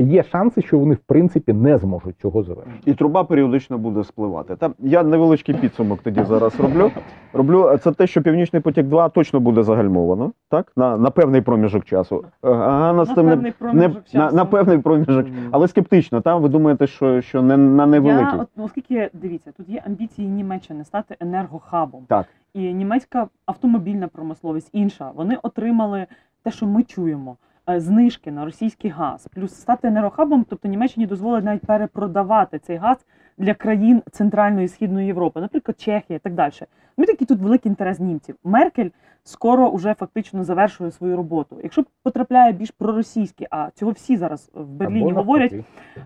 [0.00, 2.90] є шанси, що вони в принципі не зможуть цього завершити.
[2.90, 4.56] І труба періодично буде спливати.
[4.56, 6.90] Та я невеличкий підсумок тоді зараз роблю.
[7.32, 10.72] Роблю це те, що Північний потік 2 точно буде загальмовано, так?
[10.76, 12.24] На, на певний проміжок часу.
[12.44, 16.20] Е, Ганна з На тим не, не проміжок на, на певний проміжок, але скептично.
[16.20, 18.24] Там ви думаєте, що, що не на невеликий.
[18.24, 22.04] Я, от, ну, оскільки дивіться, тут є амбіції Німеччини стати енергохабом.
[22.08, 22.26] Так.
[22.54, 25.10] І німецька автомобільна промисловість інша.
[25.14, 26.06] Вони отримали
[26.42, 27.36] те, що ми чуємо.
[27.68, 32.96] Е, Знижки на російський газ, плюс стати енергохабом, тобто Німеччині дозволить навіть перепродавати цей газ
[33.38, 36.52] для країн Центральної і Східної Європи, наприклад, Чехія і так далі.
[36.96, 38.36] Ми такий тут великий інтерес німців.
[38.44, 38.88] Меркель
[39.24, 41.56] скоро вже фактично завершує свою роботу.
[41.62, 45.54] Якщо потрапляє більш проросійський, а цього всі зараз в Берліні Або говорять,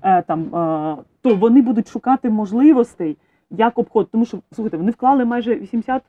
[0.02, 3.16] е, там, е, то вони будуть шукати можливостей,
[3.50, 4.08] як обход.
[4.12, 6.02] Тому що слухайте, вони вклали майже 80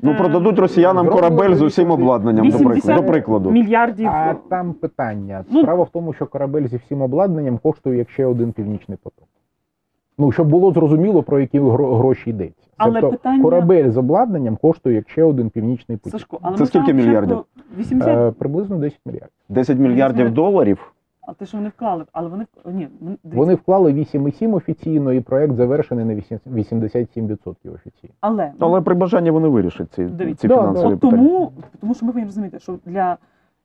[0.00, 3.02] Ну, е, продадуть росіянам корабель з усім обладнанням, до 80 прикладу.
[3.02, 3.50] До прикладу.
[3.50, 4.08] мільярдів.
[4.08, 5.44] А там питання.
[5.50, 9.28] Ну- Справа в тому, що корабель зі всім обладнанням коштує як ще один північний поток.
[10.18, 12.66] Ну, щоб було зрозуміло, про які гро- гроші йдеться.
[12.76, 16.12] Але тобто питання- корабель з обладнанням коштує як ще один північний потік.
[16.12, 17.36] Сашко, але Це ми скільки мільярдів?
[17.36, 19.28] початку 80, Е, приблизно 10 мільярдів.
[19.48, 20.92] 10 мільярдів доларів.
[21.26, 25.20] А те, що вони вклали, але вони ні, вони, дивіться, Вони вклали 8,7 офіційно, і
[25.20, 28.14] проект завершений на 8 87% офіційно.
[28.20, 30.40] але, Але при бажанні вони вирішать ці, Дивіться.
[30.42, 30.92] ці Да, фінансові.
[30.92, 31.22] От питання.
[31.22, 33.16] тому, тому що ми повинні розуміти, що для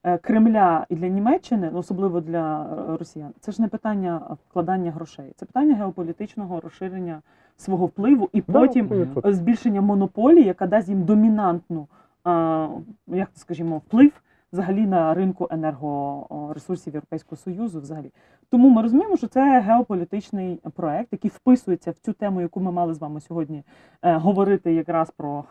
[0.04, 4.92] е, Кремля і для Німеччини, ну, особливо для е, росіян, це ж не питання вкладання
[4.92, 7.22] грошей, це питання геополітичного розширення
[7.58, 8.90] свого впливу і потім
[9.24, 11.88] Да, збільшення монополії, яка дасть їм домінантну,
[12.28, 12.68] е,
[13.08, 14.12] як скажімо, вплив
[14.54, 17.82] взагалі на ринку енергоресурсів Європейського Союзу.
[17.82, 18.12] Взагалі,
[18.50, 22.94] тому ми розуміємо, що це геополітичний проект, який вписується в цю тему, яку ми мали
[22.94, 23.64] з вами сьогодні
[24.02, 25.44] е, говорити, якраз про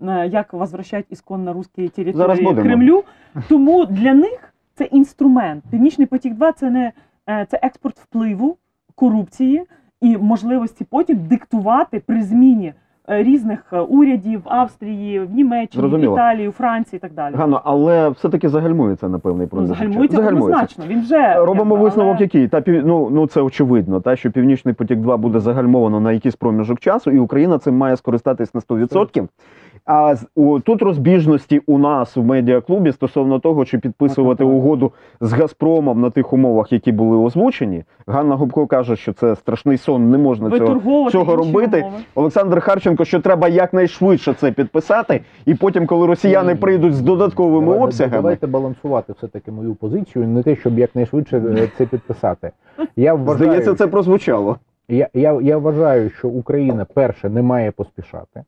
[0.00, 2.14] е, як возвращать ісконно русські території.
[2.62, 3.04] Кремлю.
[3.48, 5.64] Тому для них це інструмент.
[5.70, 6.92] Північний потік 2 це не
[7.28, 8.56] е, це експорт впливу,
[8.94, 9.66] корупції
[10.00, 12.74] і можливості потім диктувати при зміні
[13.06, 16.14] різних е, урядів Австрії, в Німеччині, в Зрозуміло.
[16.14, 17.34] Італії, у Франції і так далі.
[17.34, 19.76] Гано, але все-таки загальмується на певний проміжок.
[19.76, 20.84] загальмується однозначно.
[20.88, 24.30] Він вже Робимо якби, висновок, але- який та пів- ну, ну це очевидно, та що
[24.30, 28.60] Північний потік 2 буде загальмовано на якийсь проміжок часу, і Україна цим має скористатись на
[28.60, 29.28] 100%.
[29.84, 30.14] А
[30.64, 36.32] тут розбіжності у нас в медіаклубі стосовно того, чи підписувати угоду з Газпромом на тих
[36.32, 37.84] умовах, які були озвучені.
[38.06, 41.10] Ганна Губко каже, що це страшний сон, не можна цього.
[41.10, 41.80] цього робити.
[41.80, 42.02] умови.
[42.14, 47.84] Олександр Харченко, що треба якнайшвидше це підписати, і потім, коли росіяни прийдуть з додатковими Давайте-
[47.84, 48.16] обсягами.
[48.16, 52.50] Давайте балансувати все-таки мою позицію, не те, щоб якнайшвидше е, це підписати.
[52.96, 54.56] Я вважаю, Здається, це прозвучало.
[54.88, 58.44] я, я, я вважаю, що Україна перше не має поспішати.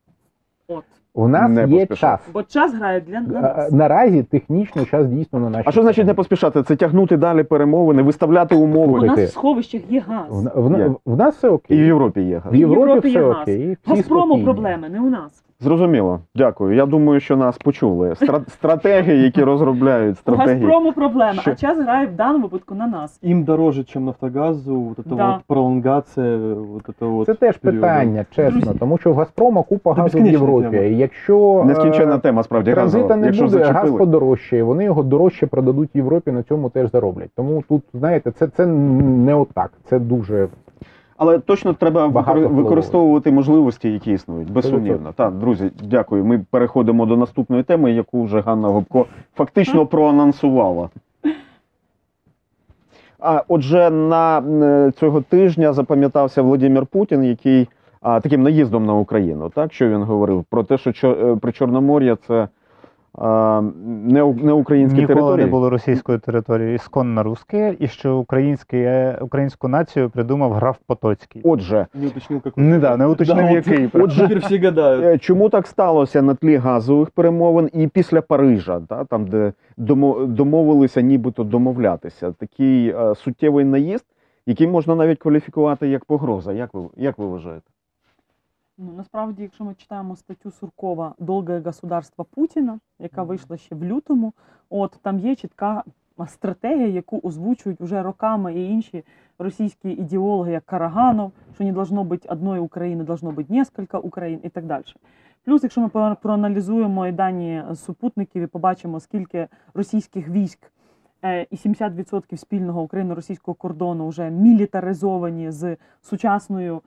[0.69, 0.85] От.
[1.17, 1.97] У нас Не є поспішати.
[1.97, 2.21] час.
[2.35, 3.73] Бо час грає для А, нас.
[3.73, 6.63] Наразі технічно час дійсно на нашій А що значить не поспішати?
[6.63, 9.01] Це тягнути далі перемовини, виставляти умови.
[9.01, 10.27] У нас в сховищах є газ.
[10.31, 10.91] В, в, Є.
[11.07, 11.79] в нас все І в.
[11.87, 12.53] Європі є газ.
[12.53, 13.43] В Європі, Європі є все газ.
[13.43, 13.77] окей.
[13.83, 14.45] Всі Газпрому спокійні.
[14.45, 15.44] проблеми, не у нас.
[15.61, 16.21] Зрозуміло.
[16.35, 16.77] Дякую.
[16.77, 18.09] Я думаю, що нас почули.
[18.11, 20.55] Стра- стратегії, які розробляють У стратегії.
[20.65, 21.51] Газпрому проблеми, Що?
[21.51, 23.21] а час грає в даному випадку на нас.
[23.25, 25.33] Им дороже, чем Нафтогазу, вот эта Да.
[25.33, 27.27] вот пролонгация, вот это вот.
[27.27, 27.87] Це теж периода.
[27.87, 28.79] питання, чесно, Друзі.
[28.79, 30.77] тому що в Газпрома купа Це газу в безкінечна Європі.
[30.77, 30.83] тема.
[30.89, 33.21] І Якщо е, Нескінченна тема, справді транзита газова.
[33.21, 33.99] не Якщо буде, газ зачепили.
[33.99, 37.31] подорожчає, вони його дорожче продадуть Європі, на цьому теж зароблять.
[37.37, 39.73] Тому тут, знаєте, це, це не отак.
[39.85, 40.49] Це дуже
[41.17, 44.51] Але точно треба Багато використовувати можливості, які існують.
[44.51, 45.13] Безсумнівно.
[45.17, 46.25] Так, друзі, дякую.
[46.25, 50.89] Ми переходимо до наступної теми, яку вже Ганна Гопко фактично проанонсувала.
[53.19, 57.69] А отже, на е, цього тижня запам'ятався Володимир Путін, який
[58.01, 59.51] а, таким наїздом на Україну.
[59.55, 62.49] Так, що він говорив про те, що Чо- е, при Чорномор'я це
[63.19, 65.45] не, у- не українські Ніколи території.
[65.45, 71.43] не було російської території, ісконно русське, і що українське, українську націю придумав граф Потоцький.
[71.45, 72.65] Отже, Не уточнил, какой.
[72.65, 73.91] Не, да, не уточнив, вот який.
[74.03, 75.05] Отже, Теперь все гадают.
[75.05, 79.53] Е, Чому так сталося на тлі газових перемовин і після Парижа, та, там, де
[80.29, 82.33] домовилися нібито домовлятися?
[82.33, 84.05] Такий е, суттєвий наїзд,
[84.47, 86.53] який можна навіть кваліфікувати як погроза.
[86.53, 87.67] Як ви, як ви вважаєте?
[88.79, 94.33] Ну насправді, якщо ми читаємо статтю Суркова Долге государство Путіна, яка вийшла ще в лютому,
[94.71, 95.85] от там є чітка
[96.27, 99.05] стратегія, яку озвучують уже роками і інші
[99.39, 104.49] російські ідеологи, як Караганов, що не должно бути одної України, должно бути несколько Україн і
[104.49, 104.85] так далі.
[105.45, 110.73] Плюс, якщо ми проаналізуємо і дані супутників і побачимо, скільки російських військ
[111.25, 116.83] е, і 70% спільного україно-російського кордону вже мілітаризовані з сучасною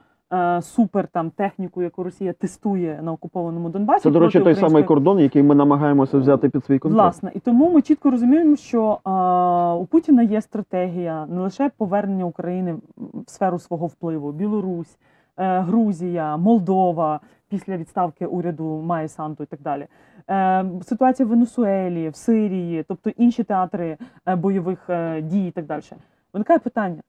[0.61, 4.03] супер там техніку, яку Росія тестує на окупованому Донбасі.
[4.03, 7.01] Це, до речі, той самий кордон, який ми намагаємося взяти під свій контроль.
[7.01, 12.25] Власне, і тому ми чітко розуміємо, що а, у Путіна є стратегія не лише повернення
[12.25, 14.97] України в сферу свого впливу: Білорусь,
[15.38, 17.19] е, Грузія, Молдова
[17.49, 19.88] після відставки уряду Майї Санту і так далі.
[20.30, 25.65] Е, ситуація в Венесуелі, в Сирії, тобто інші театри е, бойових е, дій і так
[25.65, 25.82] далі.
[26.34, 27.01] Виникає питання.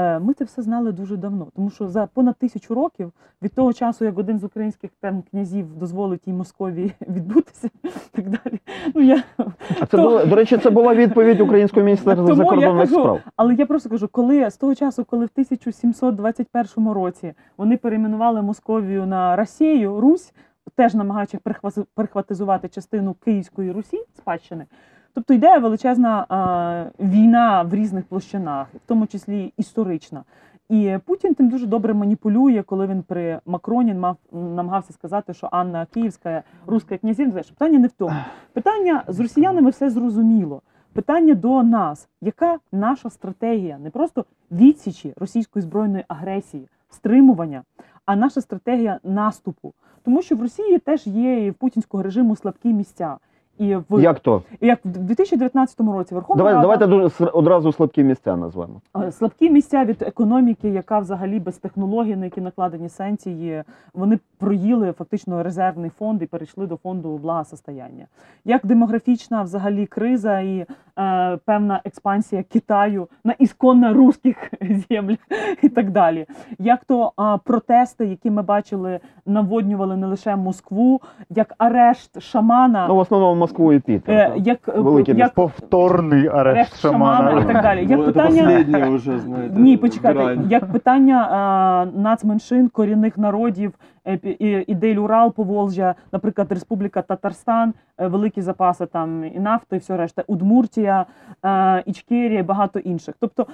[0.00, 3.72] Е, Ми це все знали дуже давно, тому що за понад тисячу років від того
[3.72, 8.60] часу, як один з українських там князів дозволить їй Московії відбутися, і так далі.
[8.94, 9.22] Ну я
[9.80, 13.20] А це То- було, до речі, це була відповідь українського міністерства закордонних справ.
[13.36, 19.06] Але я просто кажу, коли з того часу, коли в 1721 році вони перейменували Московію
[19.06, 20.32] на Росію, Русь,
[20.76, 24.66] теж намагаючись прихвази- прихватизувати частину Київської Русі, спадщини.
[25.14, 30.24] Тобто йде величезна а, війна в різних площинах, в тому числі історична.
[30.68, 35.86] І Путін тим дуже добре маніпулює, коли він при Макроні мав намагався сказати, що Анна
[35.86, 37.42] Київська, руська князівна.
[37.42, 38.16] Питання не в тому.
[38.52, 40.62] Питання з росіянами все зрозуміло.
[40.92, 47.62] Питання до нас, яка наша стратегія не просто відсічі російської збройної агресії, стримування,
[48.06, 49.72] а наша стратегія наступу.
[50.02, 53.16] Тому що в Росії теж є і в путінського режиму слабкі місця.
[53.60, 54.42] І в Як то?
[54.60, 58.80] як в 2019 році Верховна Давай, Рада давайте дуже одразу слабкі місця назвемо.
[58.96, 63.62] Е, Слабкі місця від економіки, яка взагалі без технологій, на які накладені санкції,
[63.94, 68.06] вони проїли фактично резервний фонд і перейшли до фонду благосостояння.
[68.44, 70.66] Як демографічна взагалі криза і
[70.98, 74.36] е, певна експансія Китаю на ісконно русських
[74.90, 75.18] землях
[75.62, 76.26] і так далі.
[76.58, 81.00] Як то е, протести, які ми бачили, наводнювали не лише Москву,
[81.30, 84.14] як арешт шамана, Ну, в основному Москву і Пітер.
[84.14, 87.80] е, як, е, Великі як Повторний арешт арешт шамана і так далі.
[87.80, 90.46] Як Ну, питання последнее уже, знаете, ні, почекайте, грань.
[90.50, 93.72] як питання а, нацменшин, корінних народів,
[94.06, 99.76] е, пі- і- ідей Урал, Поволжя, наприклад, Республіка Татарстан, е, великі запаси там і нафти,
[99.76, 101.06] і все решта, Удмуртія,
[101.44, 103.14] е, Ічкерія, багато інших.
[103.20, 103.46] Тобто е,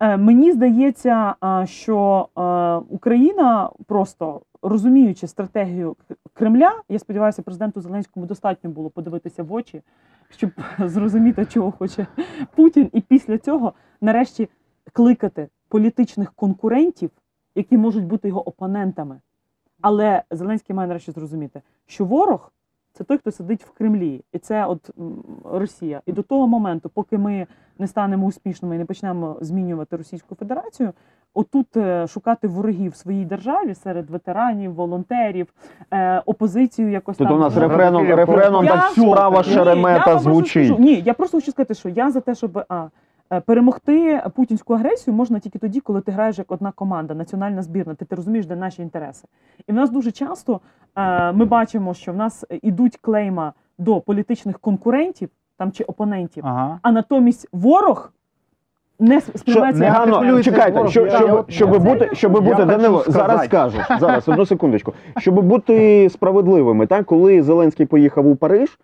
[0.00, 1.34] мені здається,
[1.64, 5.96] що е, Україна просто розуміючи стратегію
[6.32, 9.82] Кремля, я сподіваюся, президенту Зеленському достатньо було подивитися в очі,
[10.30, 12.06] щоб зрозуміти, чого хоче
[12.56, 14.48] Путін, і після цього нарешті
[14.92, 17.10] кликати політичних конкурентів,
[17.54, 19.20] які можуть бути його опонентами.
[19.80, 22.52] Але Зеленський має нарешті зрозуміти, що ворог
[22.94, 24.90] це той, хто сидить в Кремлі, і це от
[25.44, 26.00] Росія.
[26.06, 27.46] І до того моменту, поки ми
[27.78, 30.92] не станемо успішними і не почнемо змінювати Російську Федерацію,
[31.34, 35.46] отут е, шукати ворогів в своїй державі серед ветеранів, волонтерів,
[35.90, 40.78] е, опозицію якось Тут там у нас рефреном, рефреном так справа Шеремета звучить.
[40.78, 42.86] ні, я просто хочу сказати, що я за те, щоб а,
[43.40, 47.94] перемогти путінську агресію можна тільки тоді, коли ти граєш як одна команда, національна збірна.
[47.94, 49.28] Ти, ти розумієш, де наші інтереси.
[49.66, 50.60] І в нас дуже часто
[50.96, 55.28] е, ми бачимо, що в нас ідуть клейма до політичних конкурентів
[55.58, 56.78] там чи опонентів, Ага.
[56.82, 58.12] а натомість ворог
[58.98, 63.04] не сприймається не чекайте, ворог, щоб, я- щоб, я- щоб я- бути, щоб бути Данило,
[63.06, 64.92] зараз скажеш, зараз, одну секундочку.
[65.18, 68.78] Щоб бути справедливими, так, коли Зеленський поїхав у Париж,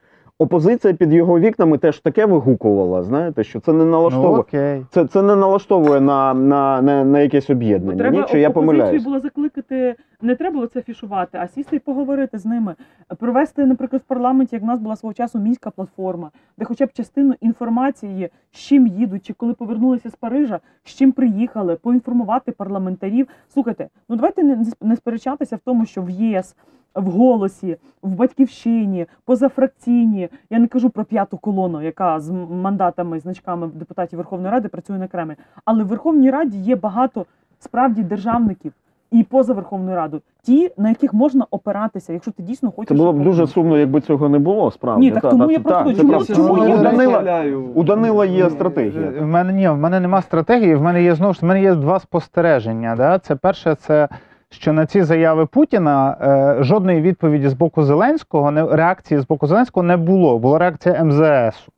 [0.45, 4.41] опозиція під його вікнами теж таке вигукувала, знаєте, що це не Ну, налаштовує.
[4.41, 4.86] окей.
[4.91, 7.99] Це, це не налаштовує на, на, на, на якесь об'єднання.
[7.99, 9.05] Треба Ні, чи я помиляюсь?
[9.05, 12.74] було закликати, не треба це фішувати, а сісти і поговорити з ними.
[13.18, 16.93] Провести, наприклад, в парламенті, як в нас була свого часу мінська платформа, де хоча б
[16.93, 23.26] частину інформації, з чим їдуть, чи коли повернулися з Парижа, з чим приїхали, поінформувати парламентарів.
[23.49, 26.57] Слухайте, ну давайте не, не сперечатися в тому, що в ЄС.
[26.95, 30.28] В голосі, в батьківщині, позафракційні.
[30.51, 35.09] Я не кажу про п'яту колону, яка з мандатами, значками депутатів Верховної Ради працює на
[35.09, 35.34] Кремль.
[35.64, 37.26] Але в Верховній Раді є багато
[37.59, 38.72] справді державників
[39.11, 42.88] і поза Верховною Радою, ті, на яких можна опиратися, якщо ти дійсно хочеш.
[42.88, 45.01] Це було б дуже сумно, якби цього не було, справді.
[45.07, 48.26] Ні, так Та, тому та, я та, просто та, чому- чому У Данила, у Данила
[48.26, 49.12] є стратегія.
[49.20, 50.74] В мене ні, в мене нема стратегії.
[50.74, 52.97] В мене є знову ж в мене є два спостереження.
[52.97, 53.18] Да?
[53.18, 54.09] Це перше, це
[54.53, 56.16] що на ці заяви Путіна
[56.59, 60.38] е, жодної відповіді з боку Зеленського, не реакції з боку Зеленського не було.
[60.38, 61.68] Була реакція МЗС.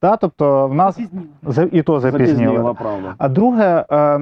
[0.00, 1.24] Та, тобто в нас Запізніла.
[1.42, 2.74] за- і то запізніло.
[2.74, 3.14] Правда.
[3.18, 4.20] А друге, е,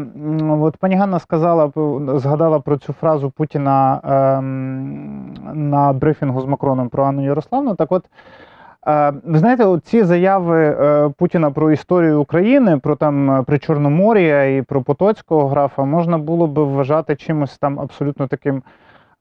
[0.51, 1.71] от пані Ганна сказала,
[2.17, 4.41] згадала про цю фразу Путіна е,
[5.55, 7.75] на брифінгу з Макроном про Анну Ярославну.
[7.75, 8.05] Так от,
[9.25, 14.63] ви знаєте, ці заяви е, Путіна про історію України, про там е, при Чорномор'я і
[14.63, 18.63] про Потоцького графа можна було би вважати чимось там абсолютно таким.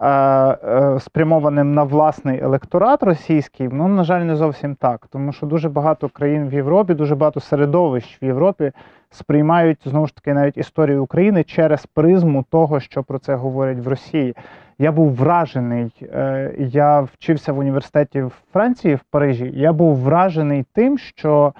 [0.01, 5.69] е, Спрямованим на власний електорат російський, ну на жаль, не зовсім так, тому що дуже
[5.69, 8.71] багато країн в Європі, дуже багато середовищ в Європі
[9.13, 13.87] сприймають знову ж таки навіть історію України через призму того, що про це говорять в
[13.87, 14.35] Росії.
[14.77, 15.93] Я був вражений.
[16.01, 19.51] е, Я вчився в університеті в Франції, в Парижі.
[19.55, 21.53] Я був вражений тим, що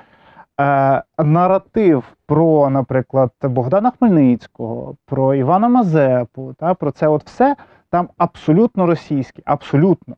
[0.61, 7.55] е, наратив про, наприклад, Богдана Хмельницького, про Івана Мазепу, та про це от все
[7.89, 10.15] там абсолютно російський, абсолютно.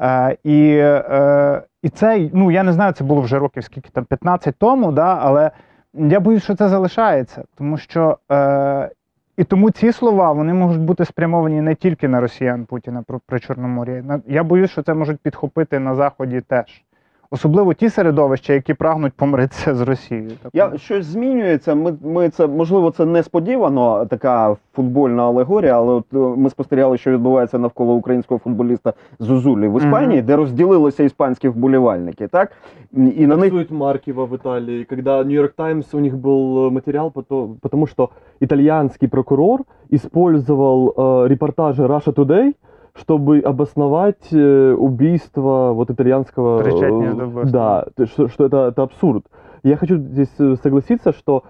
[0.00, 4.04] Е, і, е, і це, ну я не знаю, це було вже років скільки там
[4.04, 5.50] 15 тому, да, але
[5.94, 8.90] я боюсь, що це залишається, тому що е,
[9.36, 13.40] і тому ці слова вони можуть бути спрямовані не тільки на росіян Путіна про при
[13.40, 14.20] Чорномор'я.
[14.26, 16.85] Я боюсь, що це можуть підхопити на заході теж.
[17.33, 20.31] Особливо ті середовища, які прагнуть помиритися з Росією.
[20.53, 21.75] Я щось змінюється.
[21.75, 27.11] Ми, ми це можливо це несподівано, така футбольна алегорія, але от е, ми спостерігали, що
[27.11, 32.51] відбувається навколо українського футболіста Зузулі в Іспанії, де розділилися іспанські вболівальники, так
[32.93, 37.07] і на них Таксует Маркива в Италии, когда Нью-Йорк Таймс, у них был э, материал,
[37.15, 38.09] пото- потому что
[38.41, 39.61] итальянский прокурор
[39.93, 42.53] использовал э, репортажи Russia Today,
[42.98, 46.62] чтобы обосновать э, убийство вот итальянского...
[46.62, 47.50] э.
[47.50, 49.26] Да, что, что это, это абсурд.
[49.62, 51.44] Я хочу здесь э, согласиться, что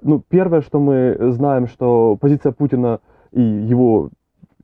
[0.00, 4.08] ну, первое, что мы знаем, что позиция Путина и его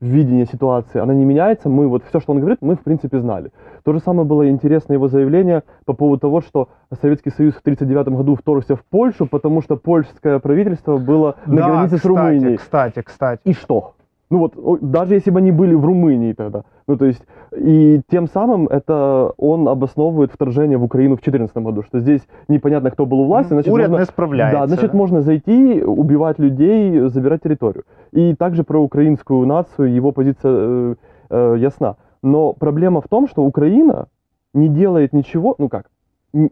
[0.02, 1.68] видение ситуации, она не меняется.
[1.68, 3.52] Мы вот все, что он говорит, мы в принципе знали.
[3.84, 6.68] То же самое было интересно его заявление по поводу того, что
[7.00, 11.68] Советский Союз в 1939 году вторгся в Польшу, потому что польское правительство было на Да,
[11.68, 12.56] границе с кстати, Румынией.
[12.56, 13.40] Кстати, кстати.
[13.44, 13.94] И что?
[14.32, 16.62] Ну вот, даже если бы они были в Румынии тогда.
[16.88, 17.22] Ну то есть,
[17.54, 22.90] и тем самым это он обосновывает вторжение в Украину в 2014 году, что здесь непонятно,
[22.90, 24.60] кто был у власти, значит, Уряд можно- не справляється.
[24.60, 27.84] да, значит, можно зайти, убивать людей, забирать территорию.
[28.12, 30.94] И также про украинскую нацию его позиция э,
[31.30, 31.96] э, ясна.
[32.22, 34.06] Но проблема в том, что Украина
[34.54, 35.90] не делает ничего, ну как,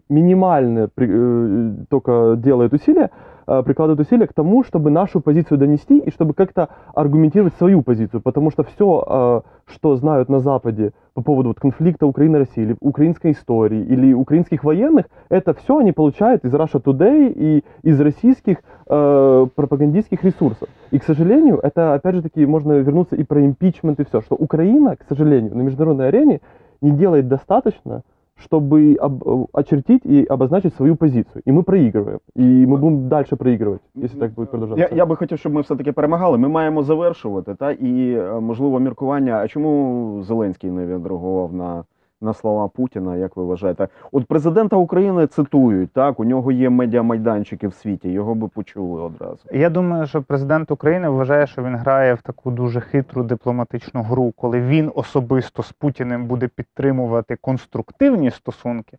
[0.08, 3.10] минимально э, только делает усилия,
[3.46, 8.20] э, прикладывает усилия к тому, чтобы нашу позицию донести и чтобы как-то аргументировать свою позицию.
[8.20, 12.76] Потому что все, что знают на Западе по поводу вот конфликта Украины и России, или
[12.80, 18.58] украинской истории, или украинских военных, это все они получают из Russia Today и из российских
[18.86, 20.68] э, пропагандистских ресурсов.
[20.90, 24.34] И, к сожалению, это, опять же таки, можно вернуться и про импичмент и все, что
[24.34, 26.40] Украина, к сожалению, на международной арене
[26.80, 28.02] не делает достаточно,
[28.39, 31.41] чтобы об- э, очертить и обозначить свою позицию.
[31.47, 32.19] И мы проигрываем.
[32.35, 34.87] И мы будем дальше проигрывать, если так будет продолжаться.
[34.91, 36.37] я, я би хотів, щоб ми все таки перемагали.
[36.37, 39.33] Ми маємо завершувати, та і е, можливо міркування.
[39.43, 41.83] А чому Зеленський не відреагував на,
[42.22, 43.16] На слова Путіна?
[43.16, 43.88] Як ви вважаєте?
[44.12, 49.38] От президента України цитують, так у нього є медіамайданчики в світі, його би почули одразу.
[49.52, 54.32] Я думаю, що президент України вважає, що він грає в таку дуже хитру дипломатичну гру,
[54.36, 58.98] коли він особисто з Путіним буде підтримувати конструктивні стосунки,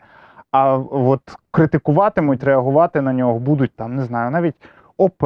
[0.51, 4.55] а от критикуватимуть, реагувати на нього будуть там, не знаю, навіть
[4.97, 5.23] ОП,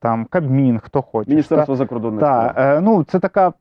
[0.00, 1.30] там Кабмін, хто хоче.
[1.30, 2.76] Міністерство закордонних Так, справ.
[2.76, 3.52] е, ну це така.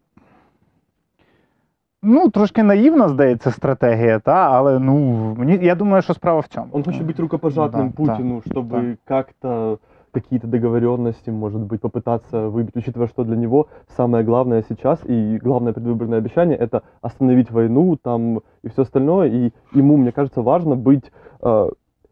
[2.06, 4.96] Ну, трошки наївна, здається, стратегія, та, але ну
[5.38, 6.66] мені я думаю, що справа в цьому.
[6.72, 9.78] Он хочет быть рукопожатным Да, Путину, чтобы как-то
[10.12, 15.72] какие-то договоренности, может быть, попытаться выбить, учитывая, что для него самое главное сейчас и главное
[15.72, 19.28] предвыборное обещание это остановить войну там и все остальное.
[19.28, 21.10] И ему, мне кажется, важно быть
[21.40, 21.70] э,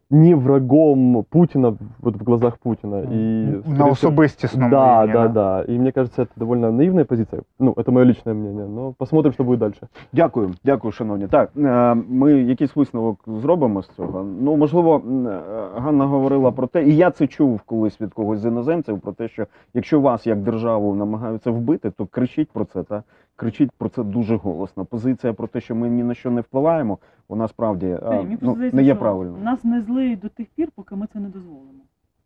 [0.09, 3.03] не врагом Путина вот в глазах Путина.
[3.11, 5.65] И, на скорее всего, особистісному Да, да, да.
[5.67, 7.41] И мне кажется, это довольно наивная позиция.
[7.59, 9.87] Ну, это мое личное мнение, но посмотрим, что будет дальше.
[10.13, 11.27] Дякую, дякую, шановні.
[11.27, 14.25] Так, е, ми якийсь висновок зробимо з цього.
[14.41, 15.39] Ну, можливо, е,
[15.75, 19.27] Ганна говорила про те, і я це чув колись від когось з іноземців, про те,
[19.27, 23.03] що якщо вас як державу намагаються вбити, то кричіть про це, та
[23.35, 24.85] кричіть про це дуже голосно.
[24.85, 26.97] Позиція про те, що ми ні на що не впливаємо,
[27.29, 29.43] вона справді а, мені ну, здається, не є що правильною.
[29.43, 31.69] Нас не злиють до тих пір, поки ми це не дозволимо.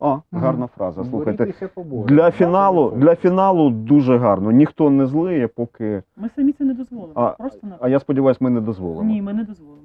[0.02, 0.42] О, Мгм.
[0.44, 1.04] гарна фраза.
[1.04, 1.54] Слухайте,
[2.08, 4.52] для фіналу, для фіналу дуже гарно.
[4.52, 6.04] Ніхто не злиє, поки.
[6.18, 7.14] Ми самі це не дозволимо.
[7.16, 9.04] А- Просто на А я сподіваюся, ми не дозволимо.
[9.04, 9.82] ні, ми не дозволимо.